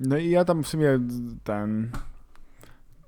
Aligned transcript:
No 0.00 0.18
i 0.18 0.30
ja 0.30 0.44
tam 0.44 0.62
w 0.62 0.68
sumie 0.68 1.00
ten... 1.44 1.90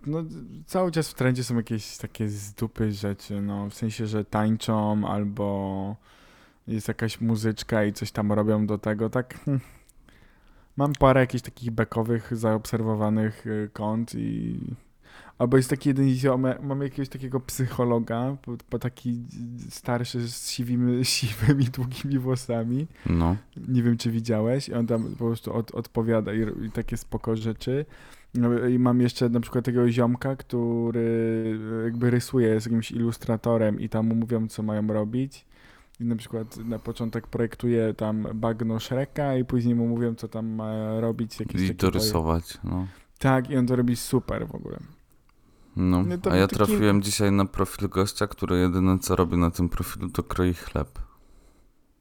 No, 0.06 0.24
cały 0.66 0.90
czas 0.90 1.10
w 1.10 1.14
trendzie 1.14 1.44
są 1.44 1.56
jakieś 1.56 1.96
takie 1.96 2.28
z 2.28 2.52
dupy 2.52 2.92
rzeczy, 2.92 3.40
no, 3.40 3.70
w 3.70 3.74
sensie, 3.74 4.06
że 4.06 4.24
tańczą 4.24 5.08
albo 5.08 5.96
jest 6.66 6.88
jakaś 6.88 7.20
muzyczka 7.20 7.84
i 7.84 7.92
coś 7.92 8.12
tam 8.12 8.32
robią 8.32 8.66
do 8.66 8.78
tego, 8.78 9.10
tak... 9.10 9.40
Hmm. 9.44 9.60
Mam 10.76 10.92
parę 10.92 11.20
jakichś 11.20 11.44
takich 11.44 11.70
bekowych, 11.70 12.36
zaobserwowanych 12.36 13.46
y, 13.46 13.70
kont 13.72 14.14
i 14.14 14.60
Albo 15.38 15.56
jest 15.56 15.70
taki 15.70 15.88
jeden 15.88 16.08
ziom, 16.08 16.46
mam 16.62 16.82
jakiegoś 16.82 17.08
takiego 17.08 17.40
psychologa, 17.40 18.36
bo, 18.46 18.56
bo 18.70 18.78
taki 18.78 19.22
starszy 19.70 20.28
z 20.28 20.48
siwymi, 20.48 21.04
siwymi, 21.16 21.64
długimi 21.64 22.18
włosami. 22.18 22.86
No. 23.06 23.36
Nie 23.68 23.82
wiem, 23.82 23.96
czy 23.96 24.10
widziałeś. 24.10 24.68
I 24.68 24.74
on 24.74 24.86
tam 24.86 25.02
po 25.02 25.24
prostu 25.24 25.52
od, 25.52 25.70
odpowiada 25.74 26.32
i, 26.34 26.66
i 26.66 26.70
takie 26.70 26.96
spoko 26.96 27.36
rzeczy. 27.36 27.86
No, 28.34 28.66
I 28.68 28.78
mam 28.78 29.00
jeszcze 29.00 29.28
na 29.28 29.40
przykład 29.40 29.64
takiego 29.64 29.90
ziomka, 29.90 30.36
który 30.36 31.58
jakby 31.84 32.10
rysuje 32.10 32.60
z 32.60 32.64
jakimś 32.64 32.92
ilustratorem 32.92 33.80
i 33.80 33.88
tam 33.88 34.06
mu 34.06 34.14
mówią, 34.14 34.48
co 34.48 34.62
mają 34.62 34.86
robić. 34.86 35.44
I 36.00 36.04
na 36.04 36.16
przykład 36.16 36.56
na 36.56 36.78
początek 36.78 37.26
projektuje 37.26 37.94
tam 37.94 38.26
bagno 38.34 38.80
Shreka 38.80 39.36
i 39.36 39.44
później 39.44 39.74
mu 39.74 39.88
mówią, 39.88 40.14
co 40.14 40.28
tam 40.28 40.46
ma 40.46 41.00
robić. 41.00 41.40
Jakieś 41.40 41.62
I 41.62 41.74
to 41.74 41.90
rysować, 41.90 42.58
no. 42.64 42.86
Tak, 43.18 43.50
i 43.50 43.56
on 43.56 43.66
to 43.66 43.76
robi 43.76 43.96
super 43.96 44.48
w 44.48 44.54
ogóle. 44.54 44.78
No, 45.76 46.02
no 46.02 46.32
a 46.32 46.36
ja 46.36 46.48
trafiłem 46.48 47.02
dzisiaj 47.02 47.32
na 47.32 47.44
profil 47.44 47.88
gościa, 47.88 48.26
który 48.26 48.58
jedyne 48.58 48.98
co 48.98 49.16
robi 49.16 49.36
na 49.36 49.50
tym 49.50 49.68
profilu 49.68 50.08
to 50.08 50.22
kroi 50.22 50.54
chleb. 50.54 50.98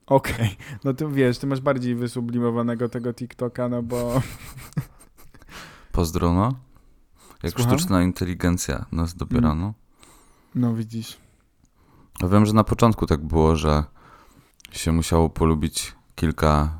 Okej, 0.06 0.36
okay. 0.36 0.80
no 0.84 0.94
to 0.94 1.10
wiesz, 1.10 1.38
ty 1.38 1.48
masz 1.48 1.62
bardziej 1.62 1.96
wysublimowanego 1.96 2.90
tego 2.90 3.14
TikToka, 3.14 3.70
no 3.70 3.84
bo... 3.84 4.22
Pozdro, 5.92 6.34
no. 6.34 6.56
Jak 7.44 7.54
Słucham? 7.54 7.80
sztuczna 7.80 8.04
inteligencja 8.04 8.86
nas 8.92 9.16
dobierano. 9.16 9.64
Mm. 9.64 9.74
No 10.56 10.74
widzisz. 10.76 11.18
Ja 12.22 12.28
wiem, 12.28 12.46
że 12.46 12.54
na 12.54 12.64
początku 12.64 13.06
tak 13.06 13.26
było, 13.26 13.56
że 13.56 13.84
się 14.72 14.92
musiało 14.92 15.30
polubić 15.30 15.96
kilka 16.16 16.80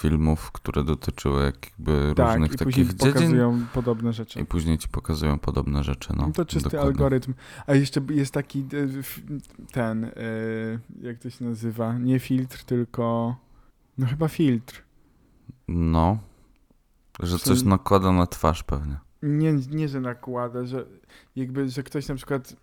filmów, 0.00 0.52
które 0.52 0.84
dotyczyły 0.84 1.42
jakby 1.44 2.12
tak, 2.16 2.28
różnych 2.28 2.52
i 2.52 2.56
takich 2.56 2.74
dziedzin. 2.74 3.12
pokazują 3.12 3.66
podobne 3.74 4.12
rzeczy. 4.12 4.40
I 4.40 4.44
później 4.44 4.78
ci 4.78 4.88
pokazują 4.88 5.38
podobne 5.38 5.84
rzeczy. 5.84 6.12
No, 6.16 6.26
no 6.26 6.32
to 6.32 6.44
czysty 6.44 6.70
dokładnie. 6.70 6.88
algorytm. 6.88 7.34
A 7.66 7.74
jeszcze 7.74 8.00
jest 8.10 8.34
taki 8.34 8.60
e, 8.60 8.64
ten, 9.72 10.04
e, 10.04 10.10
jak 11.02 11.18
to 11.18 11.30
się 11.30 11.44
nazywa? 11.44 11.98
Nie 11.98 12.18
filtr, 12.18 12.64
tylko 12.64 13.36
no 13.98 14.06
chyba 14.06 14.28
filtr. 14.28 14.82
No, 15.68 16.18
że 17.20 17.38
coś 17.38 17.62
nakłada 17.62 18.12
na 18.12 18.26
twarz 18.26 18.62
pewnie. 18.62 18.96
Nie, 19.22 19.52
nie, 19.52 19.88
że 19.88 20.00
nakłada, 20.00 20.66
że 20.66 20.86
jakby, 21.36 21.68
że 21.68 21.82
ktoś 21.82 22.08
na 22.08 22.14
przykład 22.14 22.56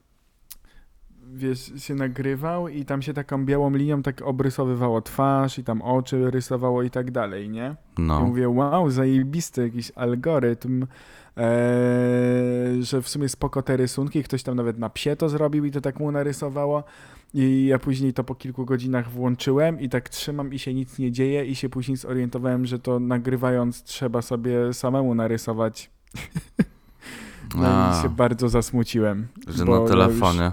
wiesz, 1.34 1.72
się 1.78 1.96
nagrywał 1.96 2.68
i 2.68 2.86
tam 2.86 3.02
się 3.02 3.14
taką 3.14 3.46
białą 3.46 3.76
linią 3.76 4.04
tak 4.04 4.22
obrysowywało 4.22 5.02
twarz 5.02 5.60
i 5.60 5.64
tam 5.64 5.82
oczy 5.82 6.32
rysowało 6.32 6.84
i 6.84 6.90
tak 6.90 7.12
dalej, 7.12 7.50
nie? 7.50 7.76
No. 7.98 8.20
I 8.20 8.24
mówię, 8.24 8.50
wow, 8.50 8.90
zajebisty 8.90 9.62
jakiś 9.62 9.92
algorytm, 9.96 10.86
ee, 11.38 11.44
że 12.82 13.02
w 13.02 13.10
sumie 13.10 13.30
spoko 13.30 13.62
te 13.62 13.78
rysunki, 13.78 14.24
ktoś 14.24 14.44
tam 14.44 14.56
nawet 14.56 14.78
na 14.78 14.90
psie 14.90 15.16
to 15.16 15.30
zrobił 15.30 15.66
i 15.66 15.72
to 15.72 15.82
tak 15.82 16.00
mu 16.00 16.12
narysowało. 16.12 16.84
I 17.34 17.66
ja 17.66 17.80
później 17.80 18.14
to 18.14 18.24
po 18.24 18.36
kilku 18.36 18.66
godzinach 18.66 19.12
włączyłem 19.12 19.80
i 19.80 19.90
tak 19.90 20.10
trzymam 20.10 20.54
i 20.54 20.60
się 20.60 20.74
nic 20.74 21.00
nie 21.00 21.12
dzieje 21.12 21.46
i 21.46 21.56
się 21.56 21.70
później 21.70 21.98
zorientowałem, 21.98 22.66
że 22.66 22.80
to 22.80 23.00
nagrywając 23.00 23.84
trzeba 23.84 24.22
sobie 24.22 24.74
samemu 24.74 25.16
narysować. 25.16 25.90
No 27.56 27.68
A, 27.68 28.00
i 28.00 28.02
się 28.02 28.10
bardzo 28.10 28.50
zasmuciłem. 28.50 29.28
Że 29.48 29.66
na 29.66 29.88
telefonie. 29.88 30.52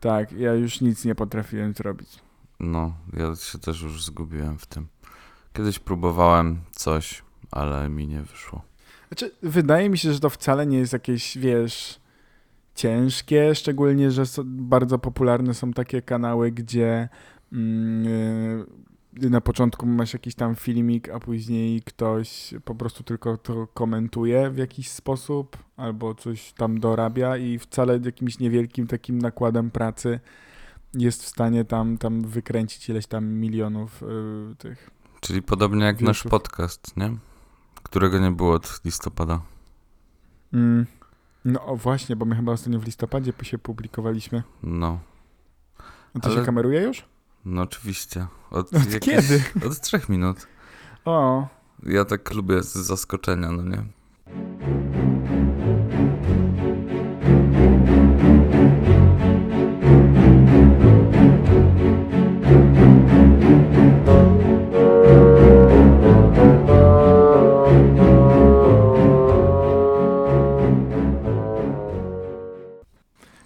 Tak, 0.00 0.32
ja 0.32 0.54
już 0.54 0.80
nic 0.80 1.04
nie 1.04 1.14
potrafiłem 1.14 1.74
zrobić. 1.74 2.08
No, 2.60 2.94
ja 3.16 3.36
się 3.36 3.58
też 3.58 3.82
już 3.82 4.04
zgubiłem 4.04 4.58
w 4.58 4.66
tym. 4.66 4.86
Kiedyś 5.52 5.78
próbowałem 5.78 6.60
coś, 6.72 7.22
ale 7.50 7.88
mi 7.88 8.06
nie 8.06 8.22
wyszło. 8.22 8.62
Znaczy, 9.08 9.30
wydaje 9.42 9.90
mi 9.90 9.98
się, 9.98 10.12
że 10.12 10.20
to 10.20 10.30
wcale 10.30 10.66
nie 10.66 10.78
jest 10.78 10.92
jakieś, 10.92 11.38
wiesz, 11.38 12.00
ciężkie, 12.74 13.54
szczególnie, 13.54 14.10
że 14.10 14.22
bardzo 14.44 14.98
popularne 14.98 15.54
są 15.54 15.72
takie 15.72 16.02
kanały, 16.02 16.50
gdzie 16.50 17.08
mm, 17.52 18.66
na 19.12 19.40
początku 19.40 19.86
masz 19.86 20.12
jakiś 20.12 20.34
tam 20.34 20.54
filmik, 20.54 21.08
a 21.08 21.20
później 21.20 21.82
ktoś 21.82 22.54
po 22.64 22.74
prostu 22.74 23.02
tylko 23.04 23.36
to 23.36 23.66
komentuje 23.66 24.50
w 24.50 24.58
jakiś 24.58 24.90
sposób 24.90 25.56
albo 25.76 26.14
coś 26.14 26.52
tam 26.52 26.80
dorabia 26.80 27.36
i 27.36 27.58
wcale 27.58 28.00
jakimś 28.04 28.38
niewielkim 28.38 28.86
takim 28.86 29.18
nakładem 29.18 29.70
pracy 29.70 30.20
jest 30.94 31.22
w 31.22 31.28
stanie 31.28 31.64
tam, 31.64 31.98
tam 31.98 32.22
wykręcić 32.22 32.88
ileś 32.88 33.06
tam 33.06 33.24
milionów 33.24 34.00
yy, 34.00 34.54
tych. 34.58 34.90
Czyli 35.20 35.42
podobnie 35.42 35.84
jak 35.84 36.00
nasz 36.00 36.22
podcast, 36.22 36.96
nie? 36.96 37.16
Którego 37.82 38.18
nie 38.18 38.30
było 38.30 38.54
od 38.54 38.80
listopada. 38.84 39.40
Mm. 40.52 40.86
No 41.44 41.76
właśnie, 41.76 42.16
bo 42.16 42.24
my 42.24 42.36
chyba 42.36 42.52
ostatnio 42.52 42.80
w 42.80 42.84
listopadzie 42.84 43.32
się 43.42 43.58
publikowaliśmy. 43.58 44.42
No. 44.62 44.98
A 46.14 46.20
to 46.20 46.28
Ale... 46.30 46.38
się 46.38 46.46
kameruje 46.46 46.82
już? 46.82 47.04
No 47.44 47.62
oczywiście. 47.62 48.26
Od, 48.50 48.74
od 48.74 48.92
jakieś, 48.92 49.00
kiedy? 49.28 49.42
Od 49.66 49.80
trzech 49.80 50.08
minut. 50.08 50.46
O. 51.04 51.48
Ja 51.82 52.04
tak 52.04 52.34
lubię 52.34 52.62
z 52.62 52.72
zaskoczenia, 52.72 53.50
no 53.52 53.62
nie? 53.62 53.84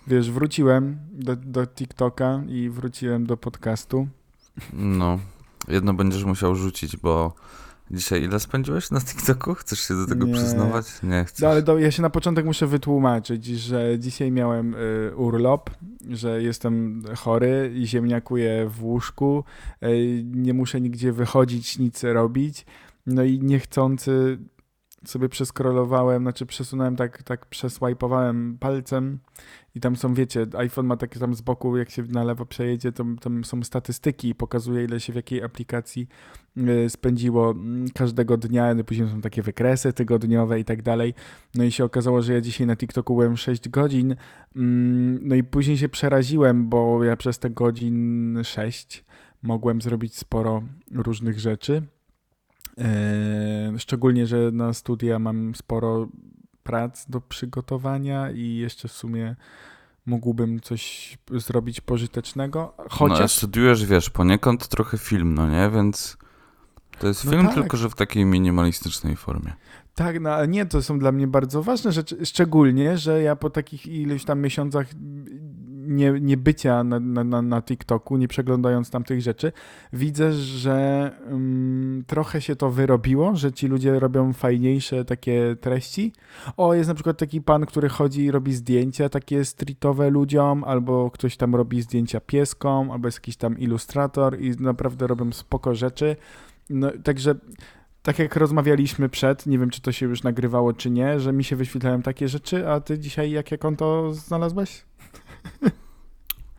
Wiesz, 0.06 0.30
wróciłem 0.30 0.98
do, 1.24 1.36
do 1.36 1.66
TikToka 1.66 2.42
i 2.48 2.70
wróciłem 2.70 3.26
do 3.26 3.36
podcastu. 3.36 4.08
No, 4.72 5.18
jedno 5.68 5.94
będziesz 5.94 6.24
musiał 6.24 6.54
rzucić, 6.54 6.96
bo 6.96 7.34
dzisiaj 7.90 8.22
ile 8.22 8.40
spędziłeś 8.40 8.90
na 8.90 9.00
TikToku? 9.00 9.54
Chcesz 9.54 9.80
się 9.80 9.94
do 9.94 10.06
tego 10.06 10.26
nie. 10.26 10.34
przyznawać? 10.34 10.86
Nie 11.02 11.24
chcesz. 11.24 11.40
No, 11.40 11.48
ale 11.48 11.62
do, 11.62 11.78
ja 11.78 11.90
się 11.90 12.02
na 12.02 12.10
początek 12.10 12.46
muszę 12.46 12.66
wytłumaczyć, 12.66 13.46
że 13.46 13.98
dzisiaj 13.98 14.30
miałem 14.30 14.74
y, 14.74 15.12
urlop, 15.16 15.70
że 16.10 16.42
jestem 16.42 17.02
chory 17.16 17.72
i 17.76 17.86
ziemniakuję 17.86 18.68
w 18.68 18.84
łóżku, 18.84 19.44
y, 19.82 20.22
nie 20.24 20.54
muszę 20.54 20.80
nigdzie 20.80 21.12
wychodzić, 21.12 21.78
nic 21.78 22.04
robić. 22.04 22.66
No 23.06 23.22
i 23.22 23.40
niechcący 23.40 24.38
sobie 25.08 25.28
przeskrolowałem, 25.28 26.22
znaczy 26.22 26.46
przesunąłem 26.46 26.96
tak, 26.96 27.22
tak 27.22 27.46
przeswajpowałem 27.46 28.58
palcem 28.60 29.18
i 29.74 29.80
tam 29.80 29.96
są, 29.96 30.14
wiecie, 30.14 30.46
iPhone 30.56 30.86
ma 30.86 30.96
takie 30.96 31.20
tam 31.20 31.34
z 31.34 31.40
boku, 31.40 31.76
jak 31.76 31.90
się 31.90 32.02
na 32.02 32.24
lewo 32.24 32.46
przejedzie, 32.46 32.92
to 32.92 33.04
tam 33.20 33.44
są 33.44 33.62
statystyki 33.62 34.28
i 34.28 34.34
pokazuje, 34.34 34.84
ile 34.84 35.00
się 35.00 35.12
w 35.12 35.16
jakiej 35.16 35.42
aplikacji 35.42 36.08
y, 36.56 36.90
spędziło 36.90 37.50
mm, 37.50 37.88
każdego 37.94 38.36
dnia, 38.36 38.74
no 38.74 38.84
później 38.84 39.08
są 39.08 39.20
takie 39.20 39.42
wykresy 39.42 39.92
tygodniowe 39.92 40.60
i 40.60 40.64
tak 40.64 40.82
dalej. 40.82 41.14
No 41.54 41.64
i 41.64 41.72
się 41.72 41.84
okazało, 41.84 42.22
że 42.22 42.32
ja 42.32 42.40
dzisiaj 42.40 42.66
na 42.66 42.76
TikToku 42.76 43.14
byłem 43.14 43.36
6 43.36 43.68
godzin, 43.68 44.16
mm, 44.56 45.28
no 45.28 45.34
i 45.34 45.44
później 45.44 45.78
się 45.78 45.88
przeraziłem, 45.88 46.68
bo 46.68 47.04
ja 47.04 47.16
przez 47.16 47.38
te 47.38 47.50
godzin 47.50 48.38
6 48.44 49.04
mogłem 49.42 49.80
zrobić 49.82 50.16
sporo 50.16 50.62
różnych 50.92 51.40
rzeczy. 51.40 51.82
Yy, 52.78 53.78
szczególnie, 53.78 54.26
że 54.26 54.50
na 54.52 54.72
studia 54.72 55.18
mam 55.18 55.54
sporo 55.54 56.08
prac 56.62 57.06
do 57.08 57.20
przygotowania 57.20 58.30
i 58.30 58.54
jeszcze 58.54 58.88
w 58.88 58.92
sumie 58.92 59.36
mógłbym 60.06 60.60
coś 60.60 61.18
zrobić 61.30 61.80
pożytecznego. 61.80 62.74
Chociaż... 62.90 63.20
No, 63.20 63.28
studiujesz, 63.28 63.86
wiesz, 63.86 64.10
poniekąd 64.10 64.68
trochę 64.68 64.98
film, 64.98 65.34
no 65.34 65.48
nie? 65.48 65.70
Więc 65.70 66.16
to 66.98 67.08
jest 67.08 67.24
no 67.24 67.30
film, 67.30 67.46
tak. 67.46 67.54
tylko 67.54 67.76
że 67.76 67.90
w 67.90 67.94
takiej 67.94 68.24
minimalistycznej 68.24 69.16
formie. 69.16 69.52
Tak, 69.94 70.20
no 70.20 70.30
ale 70.30 70.48
nie, 70.48 70.66
to 70.66 70.82
są 70.82 70.98
dla 70.98 71.12
mnie 71.12 71.26
bardzo 71.26 71.62
ważne 71.62 71.92
rzeczy, 71.92 72.26
szczególnie, 72.26 72.98
że 72.98 73.22
ja 73.22 73.36
po 73.36 73.50
takich 73.50 73.86
iluś 73.86 74.24
tam 74.24 74.40
miesiącach 74.40 74.86
nie, 75.86 76.12
nie 76.20 76.36
bycia 76.36 76.84
na, 76.84 77.00
na, 77.00 77.42
na 77.42 77.62
TikToku, 77.62 78.16
nie 78.16 78.28
przeglądając 78.28 78.90
tam 78.90 79.04
tych 79.04 79.20
rzeczy, 79.20 79.52
widzę, 79.92 80.32
że 80.32 81.10
um, 81.30 82.04
trochę 82.06 82.40
się 82.40 82.56
to 82.56 82.70
wyrobiło, 82.70 83.36
że 83.36 83.52
ci 83.52 83.66
ludzie 83.66 84.00
robią 84.00 84.32
fajniejsze 84.32 85.04
takie 85.04 85.56
treści. 85.60 86.12
O, 86.56 86.74
jest 86.74 86.88
na 86.88 86.94
przykład 86.94 87.18
taki 87.18 87.42
pan, 87.42 87.66
który 87.66 87.88
chodzi 87.88 88.24
i 88.24 88.30
robi 88.30 88.54
zdjęcia 88.54 89.08
takie 89.08 89.44
streetowe 89.44 90.10
ludziom, 90.10 90.64
albo 90.64 91.10
ktoś 91.10 91.36
tam 91.36 91.54
robi 91.54 91.82
zdjęcia 91.82 92.20
pieskom, 92.20 92.90
albo 92.90 93.08
jest 93.08 93.18
jakiś 93.18 93.36
tam 93.36 93.58
ilustrator 93.58 94.40
i 94.40 94.50
naprawdę 94.50 95.06
robią 95.06 95.32
spoko 95.32 95.74
rzeczy. 95.74 96.16
No, 96.70 96.90
także 97.04 97.34
tak 98.04 98.18
jak 98.18 98.36
rozmawialiśmy 98.36 99.08
przed, 99.08 99.46
nie 99.46 99.58
wiem 99.58 99.70
czy 99.70 99.80
to 99.80 99.92
się 99.92 100.06
już 100.06 100.22
nagrywało 100.22 100.72
czy 100.72 100.90
nie, 100.90 101.20
że 101.20 101.32
mi 101.32 101.44
się 101.44 101.56
wyświetlają 101.56 102.02
takie 102.02 102.28
rzeczy, 102.28 102.68
a 102.68 102.80
ty 102.80 102.98
dzisiaj 102.98 103.30
jakie 103.30 103.58
konto 103.58 104.12
znalazłeś? 104.12 104.84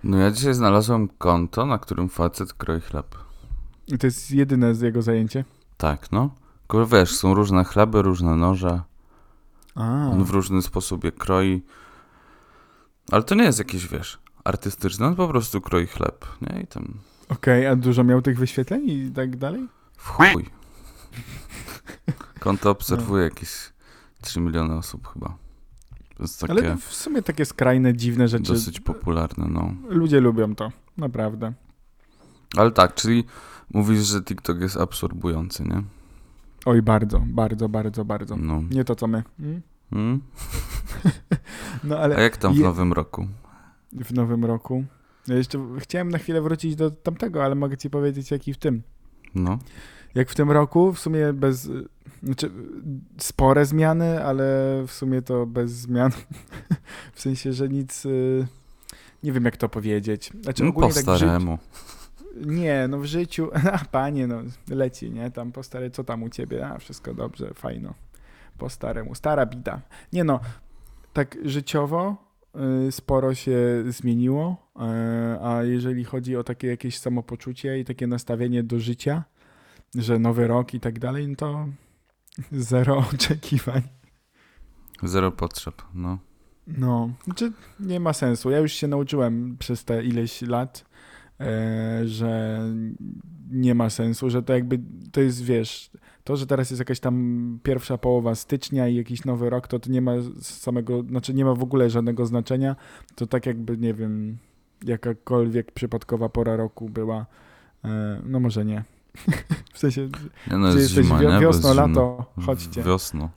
No 0.04 0.18
ja 0.18 0.32
dzisiaj 0.32 0.54
znalazłem 0.54 1.08
konto, 1.08 1.66
na 1.66 1.78
którym 1.78 2.10
facet 2.10 2.54
kroi 2.54 2.82
chleb. 2.82 3.16
I 3.88 3.98
to 3.98 4.08
jest 4.08 4.32
jedyne 4.32 4.76
z 4.76 4.82
jego 4.82 5.02
zajęcie. 5.02 5.46
Tak, 5.78 6.12
no. 6.12 6.30
Tylko 6.62 6.86
wiesz, 6.86 7.16
są 7.16 7.34
różne 7.34 7.64
chleby, 7.64 8.02
różne 8.02 8.36
noże. 8.36 8.82
A, 9.76 10.10
On 10.12 10.24
w 10.24 10.30
różny 10.30 10.62
sposób 10.62 11.04
je 11.04 11.12
kroi. 11.12 11.62
Ale 13.12 13.24
to 13.24 13.36
nie 13.36 13.44
jest 13.44 13.60
jakieś, 13.60 13.88
wiesz, 13.88 14.20
artystyczne, 14.44 15.08
on 15.08 15.16
po 15.16 15.28
prostu 15.28 15.62
kroi 15.62 15.88
chleb, 15.88 16.26
nie? 16.42 16.62
I 16.62 16.68
tam 16.68 16.94
okej, 17.30 17.68
a 17.68 17.76
dużo 17.76 18.04
miał 18.04 18.22
tych 18.22 18.38
wyświetleń 18.40 18.90
i 18.90 19.12
tak 19.12 19.38
dalej? 19.38 19.68
w 19.98 20.08
chuj. 20.08 20.46
Konto 22.40 22.70
obserwuje 22.72 23.24
jakieś 23.24 23.50
3 24.22 24.40
miliony 24.40 24.74
osób 24.76 25.08
chyba. 25.14 25.38
To 26.18 26.24
jest 26.24 26.40
takie 26.42 26.52
Ale 26.54 26.78
w 26.78 26.94
sumie 26.94 27.22
takie 27.22 27.46
skrajne, 27.46 27.94
dziwne 27.94 28.28
rzeczy. 28.28 28.54
dosyć 28.54 28.80
popularne, 28.80 29.48
no. 29.50 29.74
Ludzie 29.90 30.20
lubią 30.20 30.56
to, 30.56 30.72
naprawdę. 30.98 31.54
Ale 32.58 32.72
tak, 32.72 32.96
czyli 32.96 33.24
mówisz, 33.74 34.00
że 34.06 34.22
TikTok 34.24 34.62
jest 34.62 34.78
absorbujący, 34.78 35.64
nie? 35.64 35.84
Oj, 36.66 36.82
bardzo, 36.82 37.20
bardzo, 37.28 37.70
bardzo, 37.70 38.06
bardzo. 38.06 38.38
No. 38.38 38.62
Nie 38.72 38.84
to, 38.86 38.96
co 38.96 39.08
my. 39.08 39.24
Mm? 39.40 39.62
Mm? 39.92 40.22
No 41.84 41.96
A 41.98 42.00
ale 42.00 42.24
jak 42.24 42.38
tam 42.38 42.54
w 42.54 42.58
je- 42.58 42.64
nowym 42.64 42.94
roku? 42.94 43.28
w 43.94 44.14
nowym 44.14 44.46
roku. 44.46 44.86
Ja 45.28 45.36
jeszcze 45.36 45.60
chciałem 45.80 46.10
na 46.10 46.18
chwilę 46.18 46.42
wrócić 46.42 46.76
do 46.76 46.92
tamtego, 46.92 47.44
ale 47.44 47.56
mogę 47.56 47.78
ci 47.78 47.90
powiedzieć, 47.90 48.32
jaki 48.32 48.54
w 48.54 48.58
tym. 48.58 48.84
No. 49.36 49.60
Jak 50.16 50.30
w 50.30 50.36
tym 50.36 50.52
roku, 50.52 50.94
w 50.94 51.00
sumie 51.00 51.34
bez. 51.34 51.70
Znaczy, 52.24 52.52
spore 53.18 53.66
zmiany, 53.66 54.24
ale 54.26 54.46
w 54.88 54.92
sumie 54.92 55.22
to 55.22 55.46
bez 55.46 55.72
zmian. 55.72 56.12
w 57.14 57.22
sensie, 57.22 57.54
że 57.54 57.70
nic. 57.70 58.06
y, 58.06 58.48
Nie 59.24 59.32
wiem, 59.32 59.46
jak 59.46 59.58
to 59.58 59.70
powiedzieć. 59.70 60.32
Znaczy, 60.42 60.64
no 60.64 60.74
po 60.74 60.82
tak 60.82 60.94
staremu. 60.94 61.58
Nie, 62.46 62.88
no 62.88 63.00
w 63.00 63.06
życiu. 63.06 63.50
A 63.74 63.86
panie, 63.92 64.28
no 64.28 64.42
leci, 64.70 65.12
nie? 65.12 65.32
Tam 65.32 65.52
po 65.52 65.64
stare, 65.64 65.90
co 65.90 66.04
tam 66.04 66.24
u 66.24 66.30
ciebie? 66.30 66.68
A 66.68 66.78
wszystko 66.78 67.14
dobrze, 67.14 67.54
fajno. 67.54 67.94
Po 68.58 68.70
staremu. 68.70 69.16
Stara 69.16 69.46
bida. 69.46 69.82
Nie 70.14 70.24
no, 70.24 70.40
tak 71.14 71.38
życiowo 71.46 72.16
y, 72.88 72.92
sporo 72.92 73.36
się 73.36 73.58
zmieniło, 73.88 74.72
y, 74.76 74.80
a 75.42 75.64
jeżeli 75.64 76.04
chodzi 76.04 76.36
o 76.36 76.44
takie 76.44 76.68
jakieś 76.68 76.98
samopoczucie 76.98 77.80
i 77.80 77.86
takie 77.86 78.08
nastawienie 78.08 78.64
do 78.64 78.80
życia, 78.80 79.24
że 79.98 80.20
nowy 80.20 80.48
rok 80.48 80.74
i 80.74 80.80
tak 80.80 81.00
dalej, 81.00 81.28
no 81.28 81.36
to 81.36 81.68
zero 82.52 82.98
oczekiwań. 83.14 83.82
Zero 85.04 85.32
potrzeb, 85.32 85.82
no. 85.94 86.18
No, 86.68 87.10
znaczy 87.24 87.52
nie 87.80 88.00
ma 88.00 88.14
sensu. 88.14 88.50
Ja 88.50 88.60
już 88.60 88.72
się 88.72 88.88
nauczyłem 88.88 89.58
przez 89.60 89.86
te 89.86 90.04
ileś 90.04 90.42
lat, 90.42 90.86
e, 91.40 92.02
że 92.06 92.60
nie 93.52 93.76
ma 93.76 93.90
sensu, 93.90 94.30
że 94.30 94.44
to 94.44 94.54
jakby 94.54 94.80
to 95.12 95.22
jest, 95.22 95.44
wiesz, 95.44 95.92
to, 96.24 96.36
że 96.36 96.48
teraz 96.48 96.70
jest 96.70 96.80
jakaś 96.80 97.00
tam 97.00 97.60
pierwsza 97.64 97.98
połowa 97.98 98.36
stycznia 98.36 98.88
i 98.88 98.96
jakiś 98.96 99.26
nowy 99.26 99.50
rok, 99.50 99.68
to 99.68 99.80
to 99.80 99.90
nie 99.90 100.02
ma 100.02 100.12
samego, 100.42 101.04
znaczy 101.04 101.34
nie 101.34 101.46
ma 101.46 101.54
w 101.54 101.64
ogóle 101.64 101.90
żadnego 101.90 102.26
znaczenia. 102.26 102.76
To 103.16 103.28
tak 103.28 103.46
jakby, 103.46 103.78
nie 103.78 103.94
wiem, 103.94 104.38
jakakolwiek 104.86 105.72
przypadkowa 105.72 106.30
pora 106.30 106.56
roku 106.56 106.90
była, 106.90 107.26
e, 107.84 108.22
no 108.26 108.40
może 108.40 108.66
nie. 108.66 108.84
w 109.74 109.80
sensie, 109.80 110.10
Nie 110.52 110.58
no, 110.58 110.68
jest 110.68 110.92
zima, 110.92 111.22
nie? 111.22 111.40
Wiosno, 111.40 111.74
lato, 111.74 112.26
chodźcie. 112.46 112.84
Wiosno. 112.84 113.30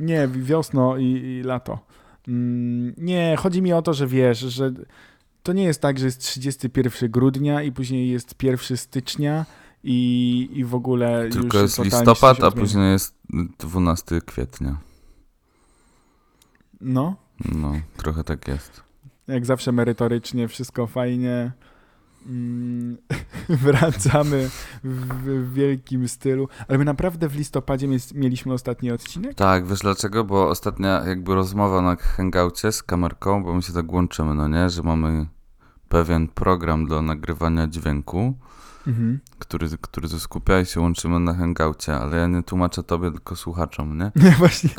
Nie, 0.00 0.28
wiosno 0.28 0.96
i, 0.96 1.04
i 1.04 1.42
lato. 1.42 1.78
Mm, 2.28 2.94
nie, 2.98 3.36
chodzi 3.38 3.62
mi 3.62 3.72
o 3.72 3.82
to, 3.82 3.94
że 3.94 4.06
wiesz, 4.06 4.38
że 4.38 4.72
to 5.42 5.52
nie 5.52 5.64
jest 5.64 5.80
tak, 5.80 5.98
że 5.98 6.06
jest 6.06 6.20
31 6.20 7.10
grudnia 7.10 7.62
i 7.62 7.72
później 7.72 8.10
jest 8.10 8.42
1 8.42 8.76
stycznia 8.76 9.46
i, 9.84 10.50
i 10.52 10.64
w 10.64 10.74
ogóle 10.74 11.28
Tylko 11.32 11.58
już 11.58 11.78
jest 11.78 11.84
listopad, 11.84 12.44
a 12.44 12.50
później 12.50 12.92
jest 12.92 13.14
12 13.58 14.20
kwietnia. 14.20 14.76
No, 16.80 17.16
No, 17.44 17.72
trochę 17.96 18.24
tak 18.24 18.48
jest. 18.48 18.82
jak 19.26 19.46
zawsze 19.46 19.72
merytorycznie, 19.72 20.48
wszystko 20.48 20.86
fajnie. 20.86 21.52
Mm, 22.26 22.96
wracamy 23.48 24.50
w, 24.84 25.52
wielkim 25.52 26.08
stylu. 26.08 26.48
Ale 26.68 26.78
my 26.78 26.84
naprawdę 26.84 27.28
w 27.28 27.36
listopadzie 27.36 27.88
mieliśmy 28.14 28.52
ostatni 28.52 28.90
odcinek? 28.90 29.34
Tak, 29.34 29.66
wiesz 29.66 29.78
dlaczego? 29.80 30.24
Bo 30.24 30.48
ostatnia 30.48 31.04
jakby 31.06 31.34
rozmowa 31.34 31.82
na 31.82 31.96
hangoucie 31.96 32.72
z 32.72 32.82
kamerką, 32.82 33.44
bo 33.44 33.54
my 33.54 33.62
się 33.62 33.72
tak 33.72 33.92
łączymy, 33.92 34.34
no 34.34 34.48
nie? 34.48 34.70
Że 34.70 34.82
mamy 34.82 35.26
pewien 35.88 36.28
program 36.28 36.86
do 36.86 37.02
nagrywania 37.02 37.66
dźwięku, 37.66 38.34
Mhm. 38.86 39.20
który, 39.38 39.68
który 39.80 40.08
to 40.08 40.20
skupia 40.20 40.60
i 40.60 40.66
się 40.66 40.80
łączymy 40.80 41.20
na 41.20 41.34
hangoucie, 41.34 41.96
ale 41.96 42.16
ja 42.16 42.26
nie 42.26 42.42
tłumaczę 42.42 42.82
tobie, 42.82 43.10
tylko 43.10 43.36
słuchaczom, 43.36 43.98
nie? 43.98 44.12
Nie, 44.16 44.30
właśnie, 44.38 44.70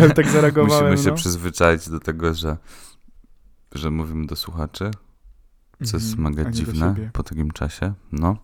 ja 0.00 0.08
tak 0.08 0.28
zareagowałem. 0.28 0.90
Musimy 0.90 1.04
się 1.04 1.10
no. 1.10 1.16
przyzwyczaić 1.16 1.88
do 1.88 2.00
tego, 2.00 2.34
że, 2.34 2.56
że 3.72 3.90
mówimy 3.90 4.26
do 4.26 4.36
słuchaczy, 4.36 4.90
co 5.84 5.96
jest 5.96 6.14
a 6.18 6.20
mega 6.20 6.50
dziwne 6.50 6.94
po 7.12 7.22
takim 7.22 7.50
czasie, 7.50 7.92
no. 8.12 8.36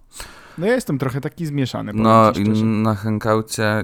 No 0.59 0.67
ja 0.67 0.75
jestem 0.75 0.99
trochę 0.99 1.21
taki 1.21 1.47
zmieszany, 1.47 1.93
No 1.95 2.33
i 2.33 2.63
na 2.65 2.95
hangoucie 2.95 3.81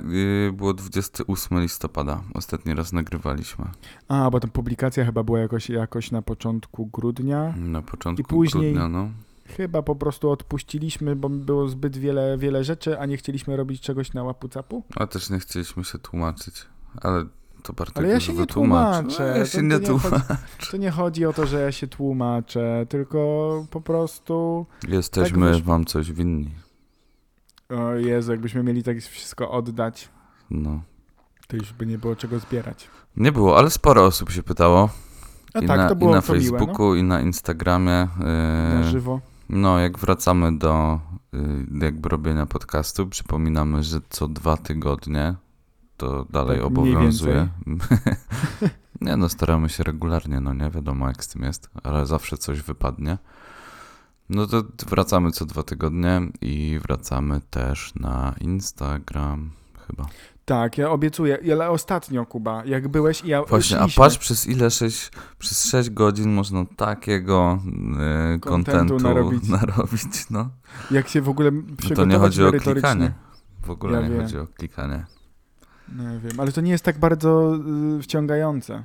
y, 0.49 0.53
było 0.53 0.75
28 0.75 1.61
listopada, 1.61 2.21
ostatni 2.35 2.75
raz 2.75 2.93
nagrywaliśmy, 2.93 3.65
A, 4.09 4.31
bo 4.31 4.41
ta 4.41 4.49
publikacja 4.49 5.05
chyba 5.05 5.23
była 5.23 5.39
jakoś, 5.39 5.69
jakoś 5.71 6.11
na 6.11 6.23
początku 6.23 6.87
grudnia. 6.87 7.55
na 7.57 7.83
początku 7.83 8.21
I 8.21 8.25
później- 8.25 8.73
grudnia, 8.75 8.89
no. 8.89 9.09
Chyba 9.57 9.83
po 9.83 9.97
prostu 9.97 10.31
odpuściliśmy, 10.31 11.17
bo 11.17 11.29
było 11.29 11.69
zbyt 11.69 11.97
wiele, 11.97 12.39
wiele 12.39 12.65
rzeczy, 12.65 12.99
a 13.01 13.07
nie 13.07 13.17
chcieliśmy 13.17 13.57
robić 13.57 13.81
czegoś 13.81 14.13
na 14.13 14.23
łapu-capu. 14.25 14.83
A 14.97 15.07
też 15.07 15.31
nie 15.31 15.39
chcieliśmy 15.39 15.85
się 15.85 15.99
tłumaczyć, 15.99 16.55
ale 17.03 17.25
to 17.61 17.73
Bartek 17.73 17.99
Ale 17.99 18.09
ja 18.09 18.21
się 18.21 18.33
nie 18.35 18.47
tłumaczę. 18.47 19.17
No, 19.19 19.25
ja 19.27 19.35
To- 19.35 19.47
się 19.47 19.59
to 19.59 19.61
nie 19.65 19.69
nie 19.69 19.81
tłumaczę. 19.81 20.37
To 20.71 20.77
nie 20.77 20.91
chodzi 20.91 21.27
o 21.27 21.33
to, 21.33 21.47
że 21.47 21.61
ja 21.61 21.73
się 21.73 21.87
tłumaczę, 21.87 22.87
tylko 22.89 23.19
po 23.71 23.81
prostu... 23.81 24.67
Jesteśmy 24.89 25.53
Tak 25.55 25.63
wam 25.65 25.85
coś 25.85 26.13
winni. 26.13 26.51
O 27.69 27.93
Jezu, 27.95 28.33
jakbyśmy 28.33 28.63
mieli 28.63 28.83
tak 28.83 28.99
wszystko 28.99 29.51
oddać, 29.51 30.09
No. 30.51 30.81
to 31.49 31.57
już 31.57 31.73
by 31.73 31.87
nie 31.87 31.99
było 31.99 32.17
czego 32.17 32.39
zbierać. 32.39 32.89
Nie 33.17 33.33
było, 33.33 33.59
ale 33.59 33.71
sporo 33.71 34.05
osób 34.05 34.31
się 34.31 34.43
pytało. 34.43 34.89
A 35.55 35.59
I, 35.61 35.67
tak, 35.67 35.77
na, 35.79 35.89
to 35.89 35.97
było 35.97 36.11
I 36.11 36.15
na 36.15 36.23
to 36.23 36.33
miłe, 36.33 36.43
Facebooku, 36.59 36.95
i 36.95 37.03
na 37.03 37.21
Instagramie. 37.21 38.09
no, 38.19 38.25
na 38.75 38.81
Yy, 38.81 38.85
żywo. 38.91 39.21
no, 39.49 39.79
jak 39.79 39.99
wracamy 39.99 40.59
do 40.59 41.01
y, 41.35 41.39
jakby 41.85 42.09
robienia 42.09 42.47
podcastu, 42.47 43.07
przypominamy, 43.07 43.83
że 43.83 44.01
co 44.11 44.29
dwa 44.29 44.57
tygodnie 44.57 45.35
to 46.01 46.27
dalej 46.31 46.57
Tak, 46.57 46.67
obowiązuje. 46.67 47.49
nie 49.01 49.17
no, 49.17 49.29
staramy 49.29 49.69
się 49.69 49.83
regularnie, 49.83 50.41
no 50.41 50.55
nie 50.55 50.71
wiadomo 50.71 51.09
jak 51.09 51.25
z 51.25 51.29
tym 51.29 51.43
jest, 51.43 51.71
ale 51.83 52.07
zawsze 52.07 52.37
coś 52.37 52.63
wypadnie. 52.63 53.19
No 54.29 54.47
to 54.47 54.63
wracamy 54.89 55.33
co 55.33 55.47
dwa 55.47 55.63
tygodnie 55.63 56.21
i 56.41 56.79
wracamy 56.83 57.41
też 57.51 57.93
na 57.95 58.35
Instagram 58.41 59.51
chyba. 59.87 60.07
Tak, 60.45 60.79
ja 60.79 60.91
obiecuję, 60.91 61.39
ale 61.53 61.71
ostatnio, 61.71 62.27
Kuba, 62.27 62.65
jak 62.65 62.89
byłeś 62.89 63.25
i 63.25 63.29
ja 63.29 63.43
Właśnie, 63.43 63.79
a 63.79 63.87
patrz 63.97 64.19
przez 64.19 64.47
ile 64.47 64.71
sześć, 64.71 65.11
przez 65.39 65.65
6 65.65 65.91
godzin 65.91 66.33
można 66.33 66.65
takiego 66.77 67.59
y, 68.37 68.41
kontentu 68.41 68.97
narobić. 68.97 69.49
narobić. 69.61 70.31
no. 70.31 70.51
jak 70.91 71.09
się 71.09 71.23
w 71.23 71.29
ogóle 71.29 71.51
No 71.51 71.63
przygotować 71.77 71.97
to 71.97 72.05
nie 72.05 72.19
chodzi 72.19 72.45
o 72.45 72.53
klikanie. 72.53 73.13
W 73.63 73.71
ogóle 73.71 74.01
Ja 74.03 74.09
nie 74.09 74.15
wiem. 74.15 74.23
chodzi 74.23 74.39
o 74.39 74.47
klikanie. 74.47 75.07
Nie 75.99 76.19
wiem, 76.25 76.41
ale 76.41 76.53
to 76.53 76.61
nie 76.61 76.71
jest 76.71 76.85
tak 76.85 76.99
bardzo 76.99 77.57
y, 77.99 78.03
wciągające. 78.03 78.85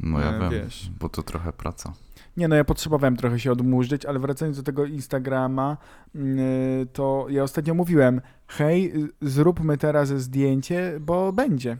No 0.00 0.20
ja 0.20 0.32
E, 0.36 0.40
wiem, 0.40 0.50
wiesz. 0.50 0.90
bo 1.00 1.08
to 1.08 1.22
trochę 1.22 1.52
praca. 1.52 1.92
Nie 2.36 2.48
no, 2.48 2.56
ja 2.56 2.64
potrzebowałem 2.64 3.16
trochę 3.16 3.40
się 3.40 3.52
odmurzyć, 3.52 4.06
ale 4.06 4.18
wracając 4.18 4.56
do 4.56 4.62
tego 4.62 4.84
Instagrama, 4.84 5.76
y, 6.16 6.86
to 6.92 7.26
ja 7.30 7.42
ostatnio 7.42 7.74
mówiłem, 7.74 8.20
hej, 8.48 9.02
y, 9.04 9.08
zróbmy 9.22 9.78
teraz 9.78 10.08
zdjęcie, 10.08 10.98
bo 11.00 11.32
będzie. 11.32 11.76